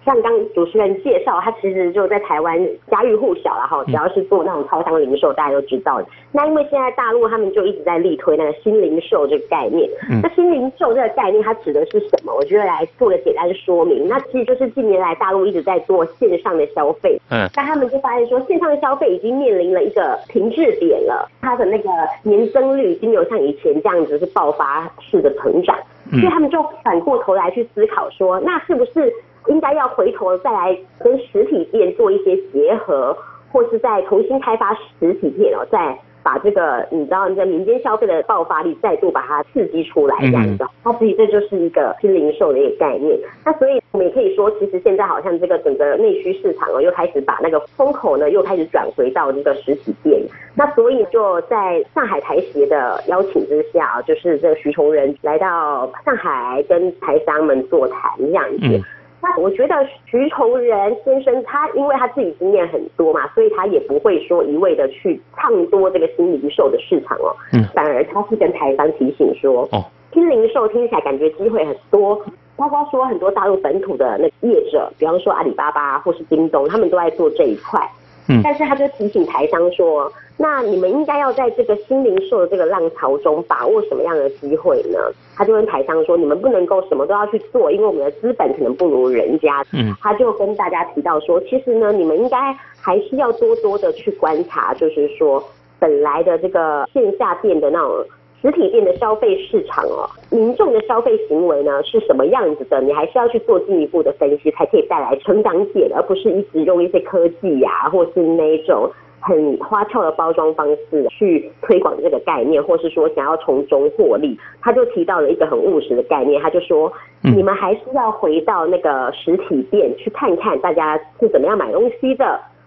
[0.04, 2.58] 像刚主持人介绍，他其实就在台湾
[2.90, 6.02] 家喻户晓了哈，只要是做那种超商零售，大家都知道。
[6.32, 9.88] 那因为现在大陆他们就一直在力推那个新零售这个概念。
[10.22, 12.34] 那新零售这个概念它指的是什么？
[12.34, 14.08] 我觉得来做个简单的说明。
[14.08, 21.88] 那其实就是近年来大陆一直在做线上的消费，嗯，那他们就发现说线上的消费已经面临了一个停滞点了，它的那个
[22.22, 25.78] 年增率已经没有像以前这样子是爆发式的成长，
[26.10, 29.12] 所以他们就反过头来去思考说，那是不是？
[29.48, 33.16] 应该要回头再来跟实体店做一些结合，
[33.50, 40.64] 或是再重新开发实体店哦，再把这个你知道你在民间消费的爆发力再度把它刺激出来这样子。
[40.84, 43.18] 它其实这就是一个新零售的一个概念。
[43.44, 50.22] 那所以我们也可以说，其实现在好像这个整个内需市场哦，又开始把那个风口呢，又开始转回到这个实体店。
[50.54, 58.80] 那所以就在上海台协的邀请之下就是这个徐崇仁来到上海跟台商们座谈这样子。
[59.22, 72.20] 那我觉得徐崇仁先生他因为他自己经验很多嘛，所以他也不会说一味的去唱多这个新零售的市场哦，嗯，反而他是跟台商提醒说，哦，新零售听起来感觉机会很多，
[72.56, 77.80] 包括说很多大陆本土的那业者，比方说阿里巴巴或是京东，他们都在做这一块。
[78.28, 80.10] 嗯但是他就提醒台商说，
[80.42, 84.98] 那你们应该要在这个新零售的这个浪潮中把握什么样的机会呢？
[85.36, 89.64] 他就跟台商说，你们不能够什么都要去做，因为我们的资本可能不如人家。
[89.72, 95.40] 嗯，他就跟大家提到说，其实呢，你们应该还是要多多的去观察，就是说
[95.78, 98.04] 本来的这个线下店的那种。
[98.42, 102.80] 实体店的消费市场哦，民众的消费行为呢是什么样子的？
[102.80, 108.90] 你还是要去做进一步的分析，才可以带来成长点，而不是一直用一些科技呀，或是那种
[109.22, 114.36] 很花俏的包装方式去推广这个概念，或是说想要从中获利。
[114.60, 122.24] 他就提到了一个很务实的概念，他就说，你们还是要回到那个实体店去看看大家是怎么样买东西的，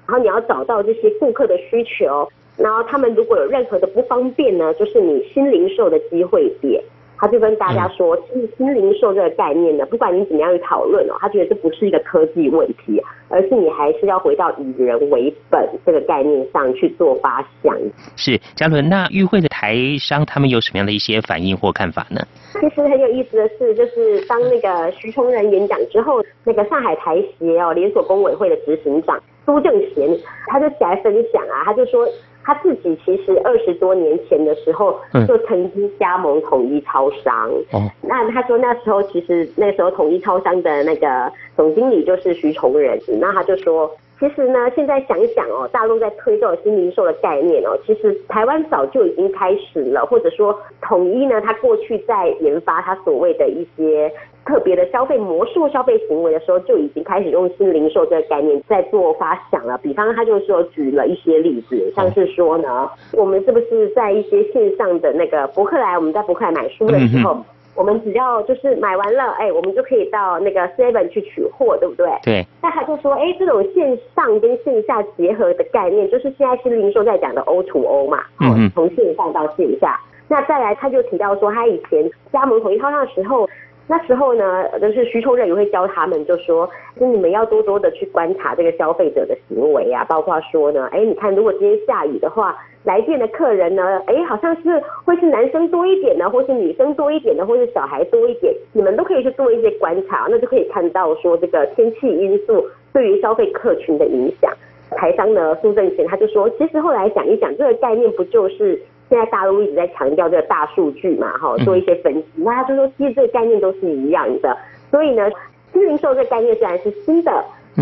[0.07, 2.27] 然后你要找到这些顾客的需求。
[2.57, 6.81] 然后他们如果有任何的不方便呢，就是你新零售的机会点，
[7.17, 17.75] 他就跟大家说，其实新零售这个概念呢，不管你怎么样去讨论哦，他觉得这不是一个科技问题，而是你还是要回到以人为本这个概念上去做发想。
[18.15, 22.21] 是嘉伦，那与会的台商他们有什么样的一些反应或看法呢？
[22.53, 30.09] 其实很有意思的是，就是当那个徐崇仁演讲之后，那个上海台协哦连锁工委会的执行长苏正贤，
[30.47, 32.07] 他就起来分享啊，他就说。
[32.45, 37.49] 他自己其实二十多年前的时候就曾经加盟统一超商。
[37.71, 42.99] 哦，那他说那时候其实那时候统一超商的那个总经理就是徐崇仁。
[43.19, 54.11] 那他就说，其实呢，现在想想哦，大陆在推这种新零售的概念哦，其实台湾早就已经开始了，或者说统一呢，他过去在研发他所谓的一些。
[54.45, 59.75] 特别的消费模式、消费行为的时候，就已经开始用新零售这个概念在做发想了。
[59.79, 67.43] 比方，他就说举了一些例子，像是说呢，我们是不是在一些线上的那个博客来，我们在博客来买书的时候，
[67.75, 72.07] 我们只要就是买完了，哎，我们就可以到那个 Seven 去取货，对不对？
[72.21, 72.45] 对。
[72.61, 79.99] 那他就说，哎，这种线上跟线下结合的概念，就是现在新零售在讲的 O to O 嘛，嗯从线上到线下。
[80.27, 83.49] 那再来，他就提到说，他以前加盟统一超商的时候。
[83.87, 86.67] 那时候呢，就是徐崇仁也会教他们，就说，
[86.99, 104.51] 就你们要多多的去观察这个消费者的行为啊，包括说呢，哎，你看如果今天下雨的话，来店的客人呢，哎，好像是会是男生多一点呢，或是女生多一点的，或是小孩多一点，你们都可以去做一些观察，那就可以看到说这个天气因素对于消费客群的影响。
[104.97, 108.81] 台商呢，苏正贤他就说，其实后来想一想，这个概念不就是。
[109.15, 112.25] 现在大陆一直在强调这个大数据嘛，哈，做一些分析。
[112.35, 114.57] 那他就说，其实这个概念都是一样的。
[114.91, 115.29] 所以呢，
[115.71, 117.31] 新零售这个概念虽然是新的，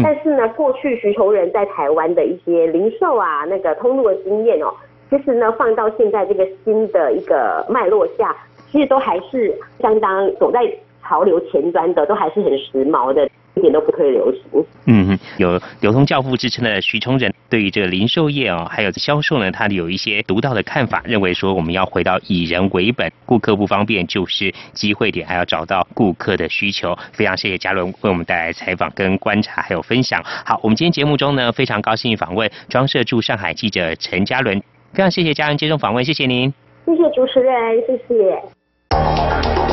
[0.04, 4.72] 但是呢，过去徐求人在台湾的一些零售啊那个通路的经验哦，
[5.10, 8.36] 其实呢，放到现在这个新的一个脉络下，
[8.72, 10.60] 其实都还是相当走在
[11.02, 13.28] 潮流前端的，都还是很时髦的。
[13.56, 14.42] 一点都不退流行。
[14.86, 26.98] 嗯，有流通教父之称的徐崇仁，对于这个零售业哦，还有销售呢，他有一些独到的看法，认为说我们要回到以人为本，顾客不方便就是机会点，还要找到顾客的需求。
[27.12, 30.22] 非常谢谢嘉伦为我们带来采访跟观察还有分享。
[30.24, 34.60] 好，我们今天节目中呢，非常高兴访问装设驻上海记者陈嘉伦，
[34.94, 36.54] 非常谢谢嘉伦接受访问，谢谢您。
[36.86, 37.54] 谢谢主持人，
[37.88, 39.73] 谢谢。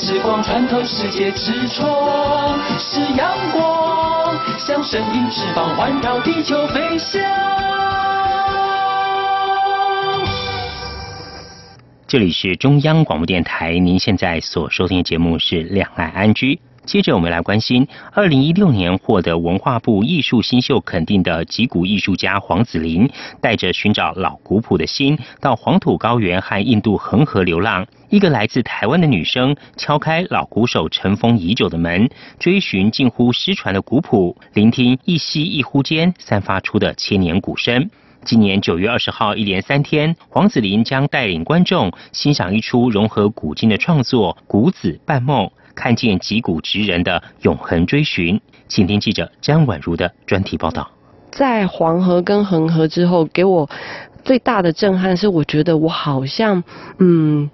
[0.00, 7.20] 像台湾之光穿透世界之窗；是阳光，像神鹰翅膀环绕地球飞翔。
[12.06, 16.54] 这里是中央广播电台，您现在所收听的节目是《两岸安居》。
[16.90, 23.08] 接着，我们来关心二零一六年获得文化部艺术新秀肯定的吉古艺术家黄子林，
[23.40, 27.86] 带着寻找老古朴的心，到黄土高原和印度恒河流浪。
[28.08, 32.10] 一个来自台湾的女生敲开老鼓手尘封已久的门，
[32.40, 37.88] 追寻近乎失传的古朴，聆听一吸一呼间散发出的千年鼓声。
[38.24, 45.46] 今年九月二十号，一连三天，黄子林将带领观众欣赏一出融合古今的创作《古子半梦》。
[45.80, 50.86] 看见脊骨直人的永恒追寻，请听记者张婉如的专题报道。
[51.30, 53.66] 在黄河跟恒河之后，给我
[54.22, 56.62] 最大的震撼是，我觉得我好像，
[56.98, 57.50] 嗯，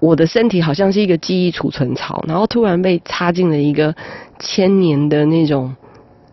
[0.00, 3.94] 我的身体好像是一个记忆储存槽，然后突然被插进了一个
[4.40, 5.72] 千年的那种。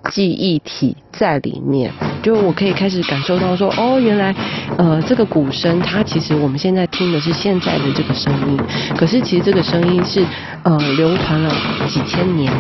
[0.10, 1.92] 记忆体在里面，
[2.24, 4.34] 就我可以开始感受到说，哦，原来，
[4.78, 8.58] 呃，这个鼓声，它其实我们现在听的是现在的这个声音，
[8.96, 10.26] 可是其实这个声音是，
[10.64, 11.54] 呃，流传了
[11.88, 12.52] 几千年。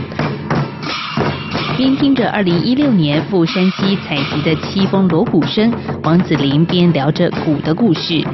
[1.77, 5.71] 边听着二零一六年赴山西采集的七峰锣鼓声，
[6.03, 8.25] 王子林边聊着鼓的故事，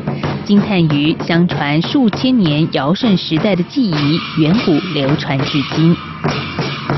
[0.45, 5.93] 惊叹于相传数千年尧舜时代的记忆，远古流传至今。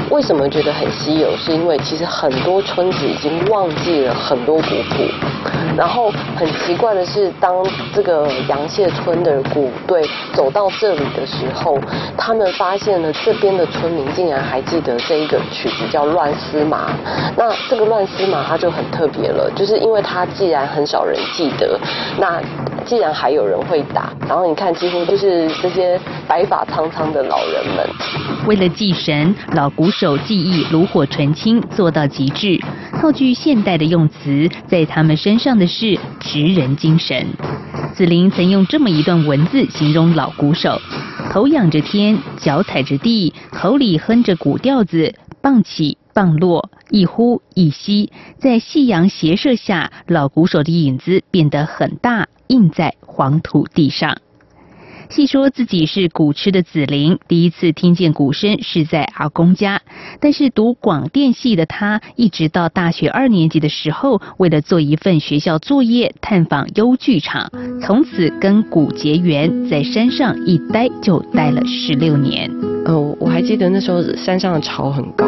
[0.10, 1.36] 为什么觉得很稀有？
[1.38, 5.03] 是因为其实很多村子已经忘记了很多古谱，
[5.76, 11.78] 然后很奇怪的是，当这个杨谢村的鼓队走到这里的时候，
[12.18, 16.89] 他们发现了这边的村民竟然还记得这一个曲子叫《乱丝麻》。
[17.36, 21.80] 那这个《乱丝麻》它就很特别了，就是因为它既然很少人记得，
[22.20, 22.39] 那
[22.86, 27.86] 既然还有人会打，然后你看几乎就是这些白发苍苍的老人们，
[28.45, 32.59] 为了祭神，老古手技艺炉火纯青做到极致。
[32.99, 37.25] 套句现代的用词，在他们身上的是职人精神。
[37.93, 40.81] 子林曾用这么一段文字形容老鼓手：
[41.31, 52.27] 头仰着天，脚踩着地，口里哼着鼓调子，棒起棒落，一呼一吸，在夕阳斜射下，老鼓手的影子变得很大。
[52.47, 54.17] 印在黄土地上。
[55.10, 59.82] 细说自己是古痴的子林，第一次听见鼓声是在阿公家。
[60.20, 67.51] 但是读广电系的他，一直到大学二年级的时候，为了做一份学校作业，探访优剧场，
[67.82, 72.51] 从此跟鼓结缘，在山上一待就待了十六年。
[72.86, 75.26] 呃，我还记得那时候山上的草很高，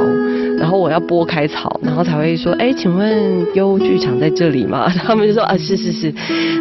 [0.59, 6.13] 然后我要拨开草，然后才会说：“哎，请问优剧场在这里吗？” 他们就说：“啊，是是是。”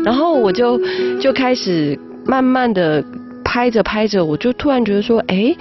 [0.04, 0.78] 然后我就
[1.20, 1.98] 就开始。
[2.26, 3.04] 慢慢的
[3.44, 5.56] 拍着拍着，我就突然觉得说，哎，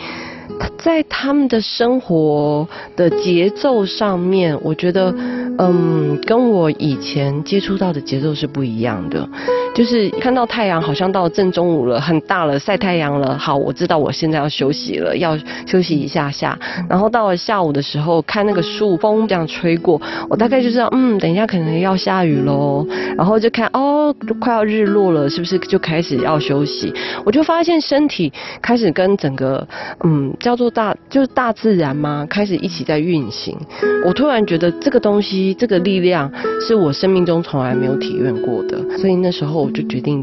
[0.77, 5.13] 在他们的生活的节奏上面，我觉得，
[5.57, 9.29] 嗯，跟我以前接触到的节奏是不一样的。
[9.75, 13.37] 就是看到太阳好像到正中午了，很大了，晒太阳了。
[13.37, 16.57] 好，我知道我现在要休息了，要休息一下下。
[16.89, 22.87] 然后到了下午的时候，看那个树风这样吹过，我大概就知道，嗯，等一下可能要下雨喽。
[23.17, 26.93] 然后就看，哦，快要日落了，是不是就开始要休息？
[27.25, 29.67] 我就发现身体开始跟整个，
[30.05, 33.57] 嗯，叫做大，就是大自然嘛，开始一起在运行。
[34.05, 36.31] 我突然觉得这个东西，这个力量，
[36.65, 38.79] 是我生命中从来没有体验过的。
[38.97, 40.21] 所以那时候我就决定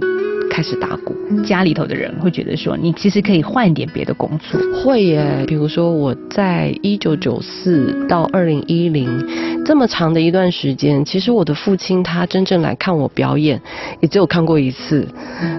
[0.52, 1.16] 开始打鼓。
[1.46, 4.60] 家里头的人会觉得说，你其实可以换一点别的工作。
[4.84, 9.08] 会耶，比如说我在一九九四到二零一零
[9.64, 13.58] 这么长的一段时间，其实我的父亲他真正来看我表演，
[14.00, 15.08] 也只有看过一次。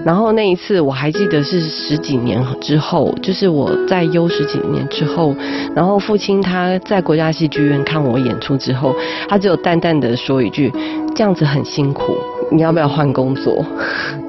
[0.04, 5.34] 然后那一次我还记得是十几年之后，就是我在优十几年之后，
[5.74, 8.94] 然后父亲他在国家戏剧院看我演出之后，
[9.28, 10.70] 他只有淡淡的说一句
[11.16, 12.16] ：“这样子很辛苦，
[12.52, 13.64] 你要不要换工作？”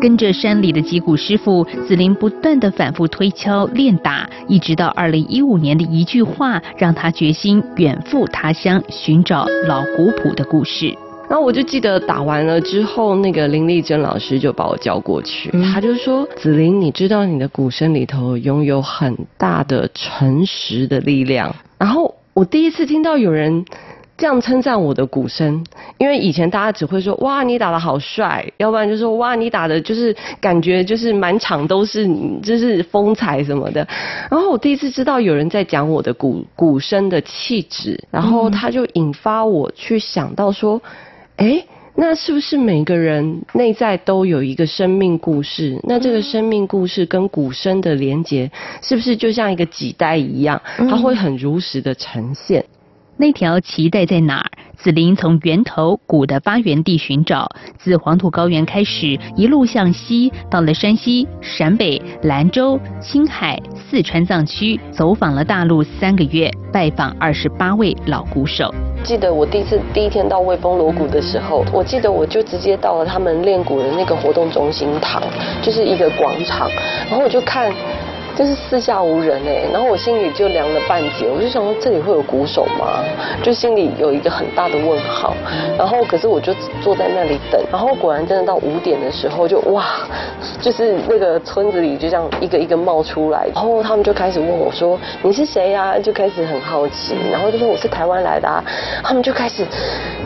[0.00, 10.96] 跟着山里的击鼓师傅子琳不断的反复推敲练打，一直到二零一五年的一句话，让他决心远赴他乡寻找老古朴的故事。
[11.28, 23.64] 然后我就记得打完了之后，那个林丽珍老师就把我叫过去，他就说：“子琳，你知道你的鼓声里头拥有很大的诚实的力量。”然后我第一次听到有人。
[24.18, 25.64] 这样称赞我的鼓声，
[25.96, 32.06] 因为以前大家只会说哇你打的好帅，要不然就说哇你打的就是感觉就是满场都是
[32.42, 33.86] 就是风采什么的。
[34.28, 40.82] 然后我第一次知道有人在讲我的鼓鼓声的气质，然后他就引发我去想到说，
[41.36, 41.64] 哎，
[41.94, 45.78] 那是不是每个人内在都有一个生命故事？
[45.84, 48.50] 那这个生命故事跟鼓声的连接，
[48.82, 52.64] 是不是就像一个脐带一样，它会很如实的呈现？
[53.20, 54.50] 那条脐带在哪儿？
[54.76, 68.72] 子林从源头谷的发源地寻找，自黄土高原开始，一路向西，到了山西、陕北、兰州、青海、四川藏区，走访了大陆三个月，拜访二十八位老鼓手。
[69.02, 75.20] 记得我第一次第一天到威风锣鼓的时候，我记得我就直接到了他们练鼓的那个活动中心堂，
[75.60, 76.70] 就是一个广场，
[77.10, 77.74] 然后我就看。
[78.38, 83.02] 就是四下无人哎，然后我心里就凉了半截，我就想说这里会有鼓手吗？
[83.42, 85.34] 就心里有一个很大的问号。
[85.76, 90.06] 然后可是我就坐在那里等，然后果然真的到五点的时候就哇，
[90.60, 95.98] 就是那个村子里就这样一个一个冒出来，然后他们就开始问我说你是谁呀？
[95.98, 98.62] 就开始很好奇，然后就说我是台湾来的，啊，
[99.02, 99.66] 他们就开始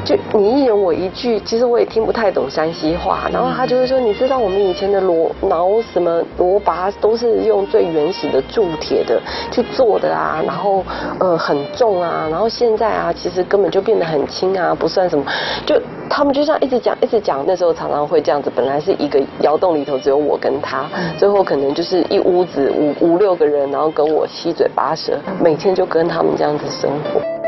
[0.04, 8.01] 就你一言我一句，其实我也听不太懂山西话，然后他就会说你知道我们以前的罗挠什么罗拔都是用最原。
[8.02, 10.84] 原始的铸铁的去做的啊，然后
[11.20, 15.24] 呃很重啊，然后现在啊其实根本就变得很轻啊，不算什么。
[15.64, 15.80] 就
[16.10, 18.50] 他们就像一直讲一直讲，那时候常常会这样子。
[18.54, 20.84] 本来是一个窑洞里头只有我跟他，
[21.16, 27.41] 最后可能就是一屋子五五六个人，然后跟我七嘴八舌，每天就跟他们这样子生活。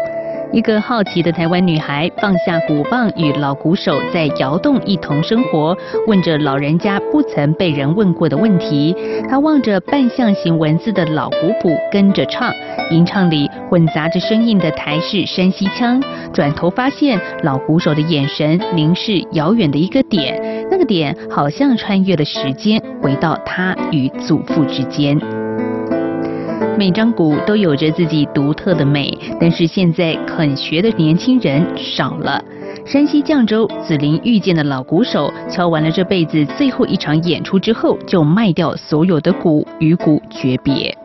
[0.54, 5.76] 一个好奇的台湾女孩放下鼓棒，与老鼓手在窑洞一同生活，
[6.06, 8.94] 问着老人家不曾被人问过的问题。
[9.28, 12.52] 她望着半象形文字的老鼓谱，跟着唱，
[12.92, 16.00] 吟唱里混杂着生硬的台式山西腔。
[16.32, 20.40] 转头发现老鼓手的眼神凝视遥远的一个点，
[20.70, 25.18] 那个点好像穿越了时间，回到他与祖父之间。
[26.76, 32.44] 每张鼓都有着自己独特的美，但是现在肯学的年轻人少了。
[32.84, 40.96] 山西绛州紫林遇见的老鼓手，敲完了这辈子最后一场演出之后，就卖掉所有的鼓，与鼓诀别。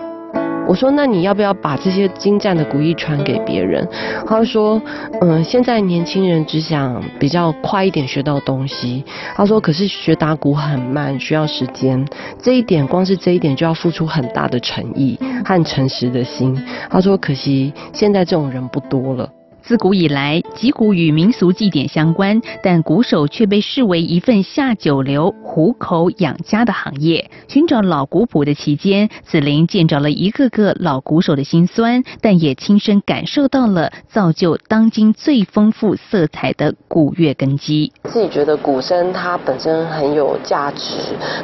[0.69, 3.87] 我说，那你要不要把这些精湛的古艺传给别人？
[4.27, 4.79] 他说，
[5.19, 9.03] 嗯，现在年轻人只想比较快一点学到东西。
[9.35, 12.07] 他说，可是学打鼓很慢，需要时间。
[12.39, 16.55] 这一点，光是这一点就要付出很大的诚意和诚实的心。
[16.87, 19.27] 他说，可惜现在这种人不多了。
[19.69, 27.29] 自古以来，吉鼓与民俗祭典相关，但鼓手却被视为一份下九流、糊口养家的行业。
[27.47, 37.93] 寻找老鼓谱的期间，子林见着了一个个老鼓手的辛酸，但也亲身感受到了造就当今最丰富色彩的鼓乐根基。
[38.05, 40.95] 自己觉得鼓声它本身很有价值，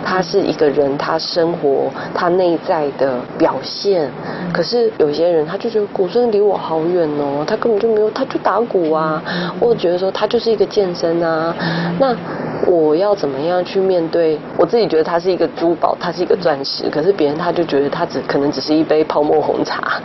[0.03, 4.09] 它是一个人他生活他内在的表现。
[4.51, 8.14] 可是有些人他就觉得鼓声离我好远哦，他根本就没有。
[8.15, 9.21] 他就打鼓啊，
[9.59, 11.53] 或者觉得说他就是一个健身啊，
[11.99, 12.15] 那
[12.65, 14.39] 我要怎么样去面对？
[14.57, 20.01] 我自己觉得他是一个珠宝，他是一个钻石，可是别人他就觉得他只可能只是一杯泡沫红茶，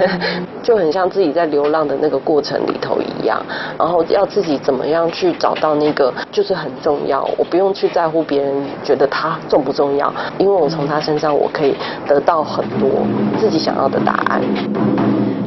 [0.62, 3.40] 就很像自己在流浪的那个过程里头一样。
[3.78, 7.22] 然后要自己怎么样去找到那个，就是很重要。
[7.38, 8.52] 我不用去在乎别人
[8.82, 11.74] 觉得他重不重要，因为我从他身上我可以
[12.06, 13.06] 得到很多
[13.38, 14.42] 自己想要的答案。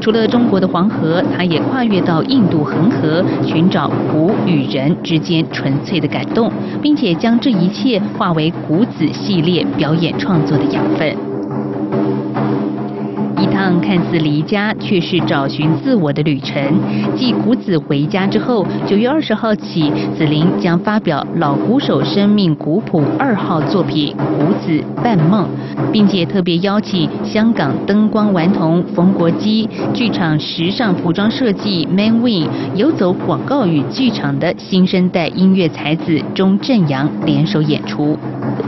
[0.01, 11.34] 除了中国的黄河，他也跨越到印度恒河，寻找古与人之间纯粹的感动，并且将这一切化为谷子系列表演创作的养分。
[13.81, 16.61] 看似离家，却是找寻自我的旅程。
[17.15, 25.47] 继古子回家之后，九月二十号起，子琳将发表老鼓手生命古谱二号作品《古子半梦》，
[25.91, 38.17] 并且特别邀请香港灯光顽童冯国基、剧场时尚服装设计 Man Win、游走广告与剧场的新生代音乐才子钟正阳联手演出。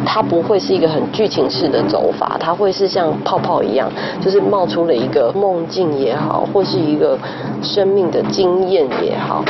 [0.06, 7.18] 它不会是一个很剧情式的走法，它会是像泡泡一样，就是冒出了一个梦境也好，或是一个
[7.62, 9.44] 生命的经验也好，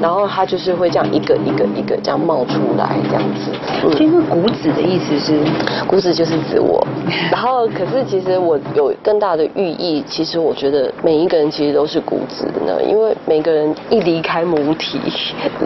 [0.00, 3.50] 然后它就是会这样一个一个一个这样冒出来这样子。
[3.96, 5.38] 其实谷子的意思是，
[5.86, 6.86] 谷子就是指我。
[7.30, 14.98] 然后可是其实我有更大的寓意，其实我觉得每一个人其实都是谷子呢，因为每个人一离开母体，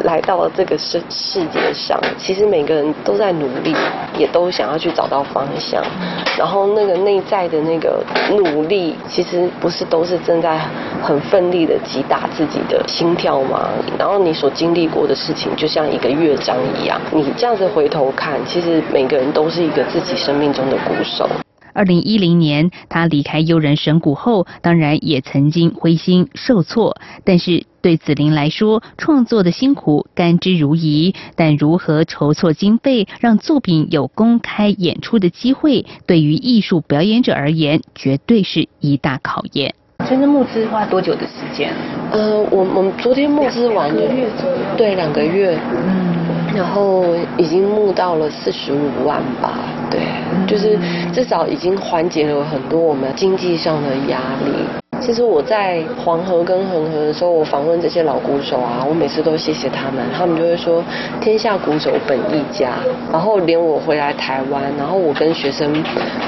[0.04, 3.74] 来到了这个世世界上，其实每个人都在努力。
[4.18, 5.80] 也都想要去找到方向，
[6.36, 10.58] 然后那个内在的那个努力，其实不是都是正在
[11.00, 13.68] 很奋力的击打自己的心跳吗？
[13.96, 21.27] 然后你所经历过的事情，就像一个乐章一样，你这样子回头看，其实每个人都是一个自己生命中的鼓手。
[21.78, 26.96] 二零一零年，他离开悠人神谷后，当然也曾经灰心受挫。
[27.22, 31.14] 但是对紫琳来说，创作的辛苦甘之如饴。
[31.36, 39.72] 但如何筹措经费，让作品有公开演出的机会，对于艺术表演者而言，绝对是一大考验。
[40.08, 41.72] 真正募资花多久的时间？
[42.10, 44.02] 呃，我我们昨天募资完了，
[44.76, 45.56] 对，两个月。
[45.70, 46.17] 嗯。
[46.54, 47.04] 然后
[47.36, 50.00] 已经募到了四十五万吧，对，
[50.46, 50.78] 就是
[51.12, 54.87] 至少已经缓解了很多我们经济上的压力。
[55.00, 60.84] 其实我在黄河跟恒河的时候，我访问这些老鼓手啊，我每次都谢谢他们，他们就会说
[61.20, 62.72] 天下鼓手本一家。
[63.10, 65.72] 然后连我回来台湾，然后我跟学生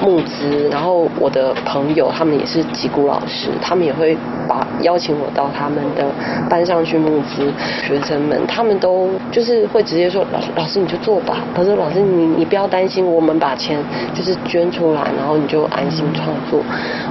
[0.03, 4.17] 募资，然后我的朋友他们也是吉鼓老师，他们也会
[4.49, 6.07] 把邀请我到他们的
[6.49, 7.53] 班上去募资。
[7.83, 13.79] 学生们他们都就是会直接说老师老师你就做吧，他说老师你你不要担心，我们把钱
[14.15, 16.61] 就是捐出来，然后你就安心创作。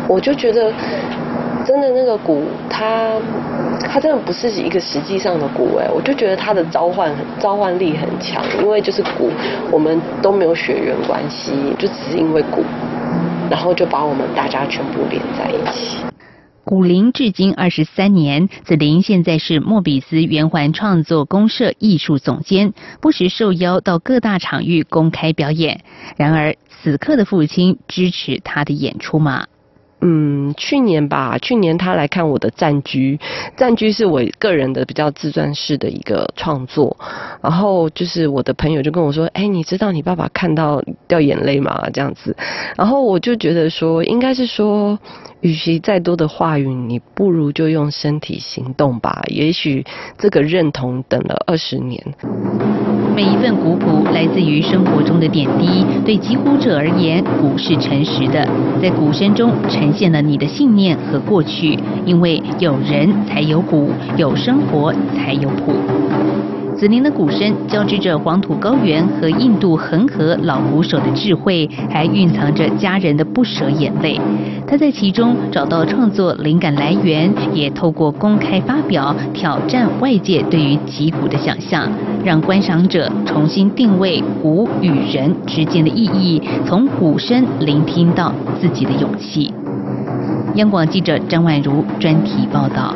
[0.07, 0.72] 我就觉得。
[1.70, 3.13] 真的那个鼓，它
[3.88, 9.30] 它真的不是一个实际上的鼓哎，我就觉得它的召唤召唤力很强，因为就是鼓，
[9.72, 12.63] 我们都没有血缘关系，就只是因为鼓，
[13.51, 15.97] 然后就把我们大家全部连在一起。
[16.63, 25.82] 古龄至今二十三年，子琳现在是莫比斯圆环创作公社艺术总监，不时受邀到各大场域公开表演。
[26.17, 29.45] 然而，此刻的父亲支持他的演出吗？
[30.01, 33.19] 嗯，去年吧，去年他来看我的战居，
[33.57, 36.95] 战居是我个人的比较自传式的一个创作，
[37.41, 41.87] 然后就是我的朋友就跟我说，哎，你知道你爸爸看到掉眼泪吗？
[41.91, 42.35] 这样子，
[42.77, 44.97] 然后我就觉得说，应该是说，
[45.41, 49.21] 与其再多的话语，你不如就用身体行动吧。
[49.27, 49.85] 也许
[50.17, 52.03] 这个认同等了二十年。
[53.15, 58.47] 每一份古谱来自于生活中的点滴，对击鼓者而言，鼓是诚实的，
[58.81, 61.77] 在鼓声中呈现了你的信念和过去。
[62.05, 66.59] 因为有人才有鼓，有生活才有谱。
[66.80, 74.17] 子宁的鼓声交织着黄土高原和印度恒河老鼓手的智慧，还蕴藏着家人的不舍眼泪。
[74.65, 81.91] 他在其中找到创作灵感来源，也透过公开发表挑战外界对于击鼓的想象，
[82.23, 89.53] 让观赏者重新定位鼓与人之间的意义，从鼓声聆听到自己的勇气。
[90.55, 92.95] 央广记者张婉如专题报道。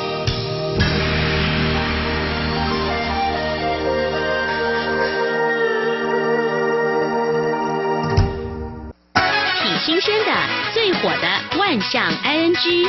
[10.03, 10.31] 新鲜的、
[10.73, 12.87] 最火的万象 ING。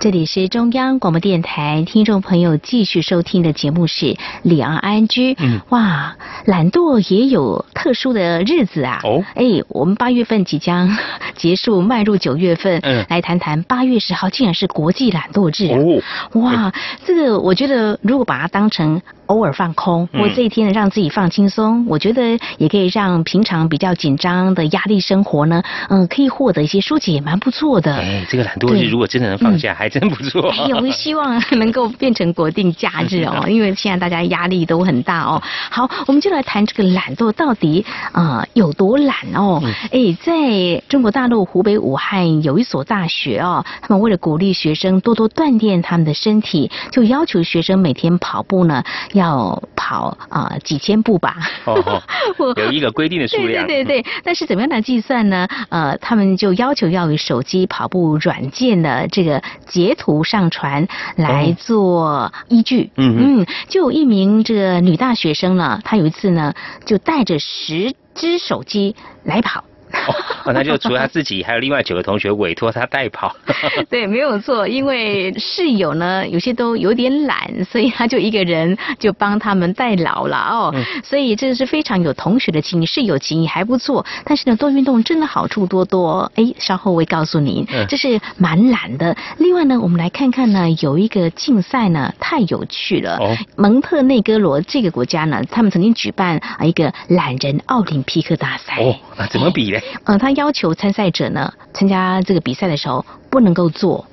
[0.00, 5.34] 这里是中央广播电台，听众朋友继续收听的节目是李昂 ING。
[5.38, 6.16] 嗯，哇，
[6.46, 9.00] 懒惰也有特殊的日子啊。
[9.04, 10.96] 哦，哎，我们八月份即将
[11.34, 12.80] 结束，迈入九月份。
[12.82, 15.70] 嗯，来谈谈八月十号竟然是国际懒惰日。
[15.70, 16.72] 哦，哇，
[17.04, 19.02] 这个我觉得如果把它当成。
[19.32, 27.96] 偶尔放空，或这一天呢，让自己放轻松，我觉得也可以让平常比较紧张的压力生活呢，嗯，可以获得一些疏解，也蛮不错的。
[27.96, 30.52] 哎，这个懒惰日如果真的能放下，还真不错。
[30.68, 35.42] 有希望能够变成国定假日哦， 因为现在大家压力都很大哦。
[35.70, 39.62] 好，我们就来谈这个懒惰到底啊有多懒哦。
[39.90, 49.21] 哎，在中国大陆湖北武汉有一所大学哦，他们为了鼓励学生多多锻炼他们的身体，就要求学生每天跑步呢要。
[49.22, 51.36] 要跑啊几千步吧，
[52.56, 53.66] 有一个规定的数量。
[53.66, 55.46] 对对对，但是怎么样来计算呢？
[55.68, 62.90] 呃，他们就要求要有手机跑步软件的这个截图上传来做依据。
[62.96, 66.52] 嗯嗯，就有一名这个女大学生呢，她有一次呢，
[66.84, 69.64] 就带着十只手机来跑。
[70.44, 73.34] 哦，那就除了他自己，还有另外九个同学委托他代跑。
[73.88, 80.74] 对，没有错，因为室友呢有些都有点懒，所以他就一个人就帮他们代劳了哦。
[81.04, 84.04] 所以这是非常有同学的情谊，室友情谊还不错。
[84.24, 86.30] 但是呢，多运动真的好处多多。
[86.34, 89.16] 哎，稍后我会告诉您，这是蛮懒的。
[89.38, 93.18] 另外呢，我们来看看呢，有一个竞赛呢，太有趣了。
[93.56, 98.82] 蒙特内哥罗这个国家呢，他们曾经举办啊一个懒人奥林匹克大赛。
[98.82, 99.78] 哦，那怎么比呢？
[100.04, 104.04] 呃，他要求参赛者呢，参加这个比赛的时候不能够坐，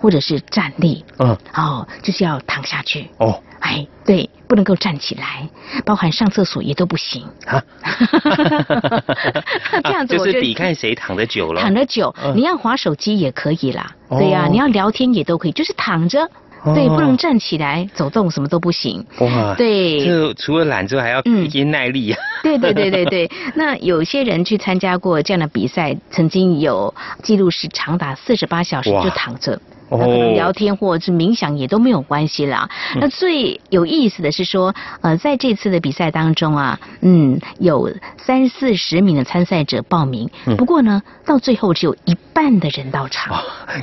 [0.00, 5.48] 或者是站立，嗯，哦，就是要躺下去，哦，哎，对，不能够站起来，
[5.84, 7.62] 包含上厕所也都不行啊。
[9.84, 16.28] 这样子，就是比看谁躺得久了，躺得久，你要划手机也可以啦，对呀，你要聊天也都可以，就是躺着。
[16.74, 19.04] 对，不能站起来走动，什么都不行。
[19.20, 22.18] 哇，对，就除了懒之外，还要一些耐力 啊。
[22.42, 29.60] 对对对对对，那有些人去参加过这样的比赛，曾经有记录是长达四十八小时就躺着。
[29.90, 32.68] 那可能聊天或者是冥想也都没有关系啦。
[33.00, 43.36] 那最有意思的是说，呃，在这次的比赛当中啊，嗯，有三四十名的参赛者报名，不过呢，到最后只有一半的人到场。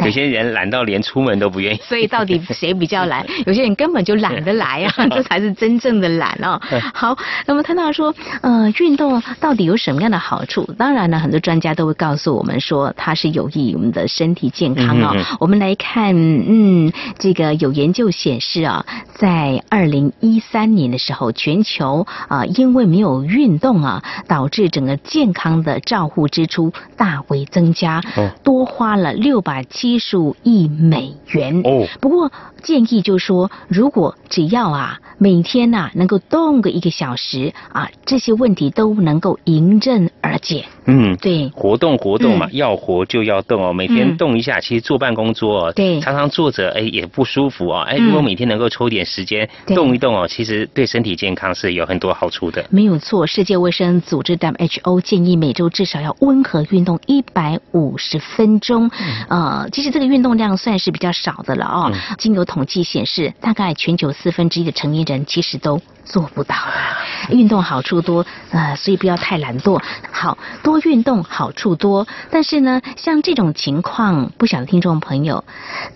[0.03, 1.78] 有些人懒到连出门都不愿意。
[1.88, 3.26] 所以到底谁比较懒？
[3.47, 6.60] 有些人根本就懒得来啊， 这才是真正的懒哦。
[6.93, 10.64] 好，那么谈到说，呃，运动到底有什么样的好处？
[10.78, 15.16] 当然呢，很多专家都会告诉我们说，它是有益于我们的身体健康哦。
[15.39, 15.95] 我们来看。
[15.96, 28.02] 看，嗯，这个有研究显示啊，在二零一三年的时候，全球啊，因为没有运动啊，导致整个健康的照护支出大为增加，
[28.43, 31.62] 多花了六百七十五亿美元。
[31.64, 32.30] 哦，不过
[32.62, 40.66] 建议就是说，如果只要啊，每天呐能够动个一个小时啊，这些问题都能够迎刃而解。
[40.88, 44.60] 嗯，对，活动活动嘛，要活就要动哦，每天动一下。
[44.60, 52.66] 其实坐办公桌哦，对，常常坐着哎也不舒服哦，哎，如果每天能够抽点时间动一动哦，其实对身体健康是有很多好处的。
[52.70, 58.90] 没有错，世界卫生组织 WHO 建议每周至少要温和运动一百五十分钟。
[59.30, 61.92] 呃，其实这个运动量算是比较少的了哦。
[62.18, 65.82] 经有统计显示，大概全球四分之一的成年人其实都。
[66.06, 69.82] 做不到啊，运动好处多，呃，所以不要太懒惰。
[70.12, 75.43] 好多运动好处多，但是呢，像这种情况，不晓得听众朋友，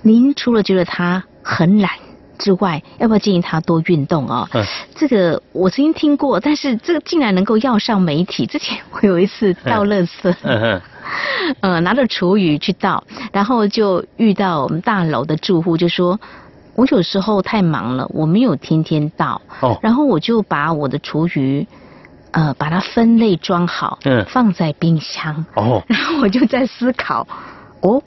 [0.02, 1.92] 您除了觉得他很懒
[2.38, 4.50] 之外，要不要建议他多运动哦？
[4.96, 8.46] 这个我曾经听过，但是这个竟然能够要上媒体。
[8.46, 10.36] 之前我有一次倒垃圾，
[11.62, 16.20] 嗯，拿着厨余去倒，然后就遇到我们大楼的住户就说。
[16.80, 21.68] 我有时候太忙了，我没有天天倒，哦，然后我就把我的厨余，
[22.32, 27.28] 呃，把它分类装好，嗯，放在冰箱，哦， 然后我就在思考，
[27.82, 28.02] 哦，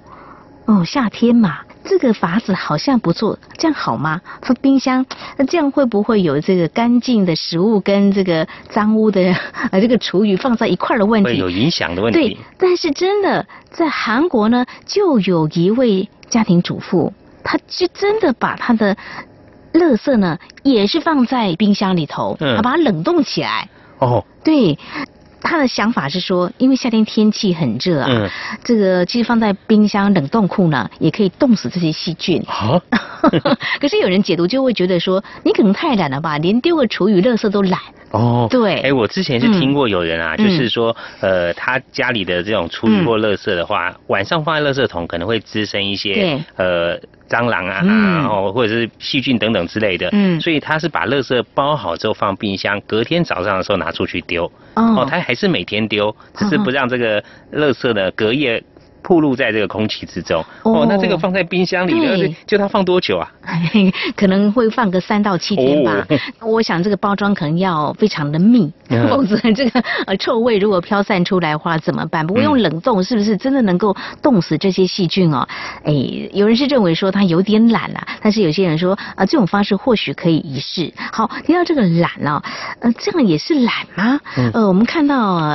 [0.64, 4.22] 哦，夏天嘛，这个法子好像不错，这样好吗？
[4.40, 5.04] 放冰箱，
[5.36, 9.34] 那这样会不会有这个干净的食物跟这个脏污的
[9.70, 11.28] 呃这个厨余放在一块的问题？
[11.28, 12.18] 会有影响的问题。
[12.18, 17.12] 对，但是真的在韩国呢，就有一位家庭主妇。
[17.42, 18.96] 他就真的把他的
[19.72, 23.68] 垃圾呢，也是放在冰箱里头，他把它冷冻起来。
[23.98, 24.78] 哦，对，
[25.40, 28.30] 他的想法是说，因为夏天天气很热啊，
[28.64, 32.42] 这个其实放在冰箱冷冻库呢，也可以冻死这些细菌。
[32.46, 32.80] 啊，
[33.80, 37.80] 可是有人解读就会觉得说，你可能太懒了吧，连丢个厨余垃圾都懒。
[38.10, 46.98] 哦，对，哎，我之前是听过有人啊，就是说，呃，他家里的这种厨余或垃圾的话，晚上放在垃圾桶可能会滋生一些呃
[47.32, 57.22] 蟑螂啊，然后或者是细菌等等之类的，嗯，所以他是把垃圾包好之后放冰箱，隔天早上的时候拿出去丢，哦，他还是每天丢，只是不让这个
[57.54, 58.62] 垃圾的隔夜。
[59.12, 62.34] 暴露在这个空气之中哦，那这个放在冰箱里面？
[62.46, 63.30] 就它放多久啊？
[64.16, 66.06] 可能会放个三到七天吧。
[66.40, 68.72] 我想这个包装可能要非常的密，
[69.10, 72.26] 否则这个呃臭味如果飘散出来的话怎么办？
[72.26, 75.46] 不过用冷冻是不是真的能够冻死这些细菌哦？
[75.84, 75.92] 哎，
[76.32, 80.90] 有人是认为说它有点懒啦，但是有些人说啊这种方式或许可以一试。
[81.12, 82.42] 好，提到这个懒哦，
[82.80, 84.18] 呃这样也是懒吗？
[84.54, 85.52] 呃我们看到。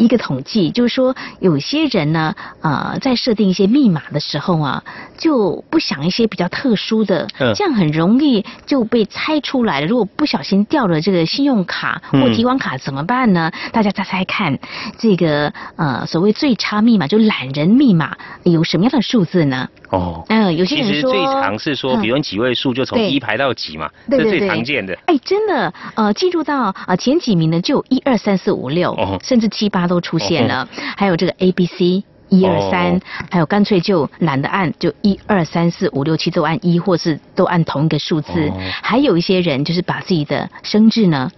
[0.00, 4.82] 一个统计就是说，有些人呢，呃，在设定一些密码的时候啊，
[5.18, 9.86] 就不想一些比较特殊的，这样很容易就被猜出来了。
[9.86, 13.52] 如果不小心掉了这个信用卡或提款卡怎么办呢？
[13.72, 14.58] 大家猜猜看，
[14.98, 19.68] 这个呃，所谓最差密码就懒人密码有什么样的数字呢？
[19.90, 24.96] 哦，嗯，有些人说，最常是说，比如几位数就从一排到几嘛，这是最常见的。
[25.06, 32.04] 哎，真的，呃，进入到啊前几名呢，就一二三四五六，甚至七八都出现了，还有这个 A B C。
[32.32, 38.52] 一二三，还有干脆就懒得按，就一二三四五六七都按一，或是都按同一个数字。
[38.80, 41.28] 还有一些人就是把自己的生日呢、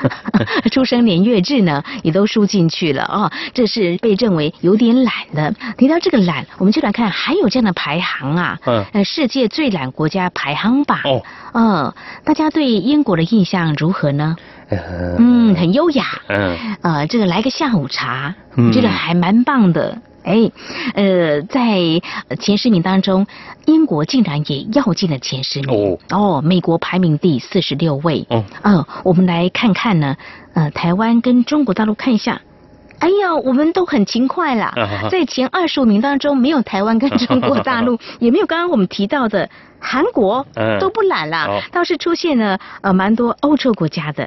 [0.72, 3.30] 出生年月日呢，也都输进去了哦。
[3.52, 5.54] 这是被认为有点懒的。
[5.76, 8.58] 提到这个懒，我们就来看还有这样的排行啊。
[8.64, 8.82] 嗯。
[8.94, 10.98] 呃，世界最懒国家排行榜。
[11.04, 11.22] 哦。
[11.52, 14.34] 嗯，大家对英国的印象如何呢？
[15.18, 16.04] 嗯，很优雅。
[16.28, 16.76] 嗯。
[16.82, 18.34] 呃，这个来个下午茶，
[18.72, 19.98] 觉得还蛮棒的。
[20.22, 20.50] 哎，
[20.94, 21.78] 呃，在
[22.40, 23.26] 前十名当中，
[23.66, 25.98] 英国竟然也要进了前十名。
[26.10, 28.26] 哦，哦，美国排名第四十六位。
[28.30, 30.16] 哦，嗯，我们来看看呢，
[30.54, 32.40] 呃，台湾跟中国大陆看一下。
[33.00, 34.72] 哎呀，我们都很勤快啦，
[35.10, 39.50] 在前二十五名当中，没有台湾跟中国大陆， 也没有刚刚我们提到的。
[39.84, 40.44] 韩国
[40.80, 44.26] 都不懒了，倒是出现了呃蛮多欧洲国家的，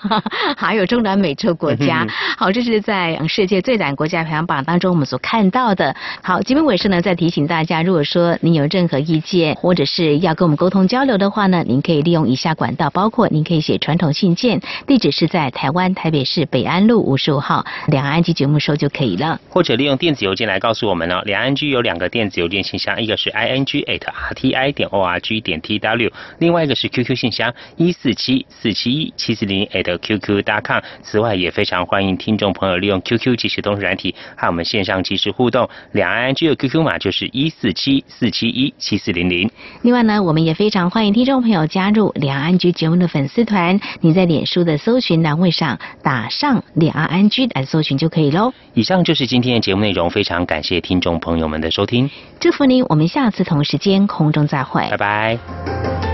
[0.56, 2.06] 还有中南美洲国家。
[2.36, 5.96] 好，这是在世界最懒国家排行榜当中我们所看到的。
[6.22, 19.40] 好，节目尾声呢，再提醒大家，如果说您有任何意见，或者是要跟我们沟通交流的话呢，您可以利用以下管道，包括您可以写传统信件，地址是在台湾台北市北安路五十五号两岸机节目收就可以了。
[19.48, 24.89] 或者利用电子邮件来告诉我们哦，两岸居有两个电子邮件信箱，一个是 i n g at r t i 点。
[24.90, 30.80] O r g 点 t w，另外一个是 QQ 信箱一四七四七一七四零 at qq 大 com。
[31.02, 35.68] 此外，也非常欢迎听众朋友利用 QQ 即时通讯软体和我们线上即时互动。
[35.92, 39.50] 两岸 G 的 QQ 码就是一四七四七一七四零零。
[39.82, 43.80] 另外呢，我们也非常欢迎听众朋友加入两岸 G 节目的粉丝团。
[44.00, 48.52] 你在脸书的搜寻栏位上打上两岸 G 来搜寻就可以喽。
[48.74, 52.08] 以上就是今天的节目内容，非常感谢听众朋友们的收听。
[52.38, 56.09] 祝福您，我们下次同时间空中再拜拜。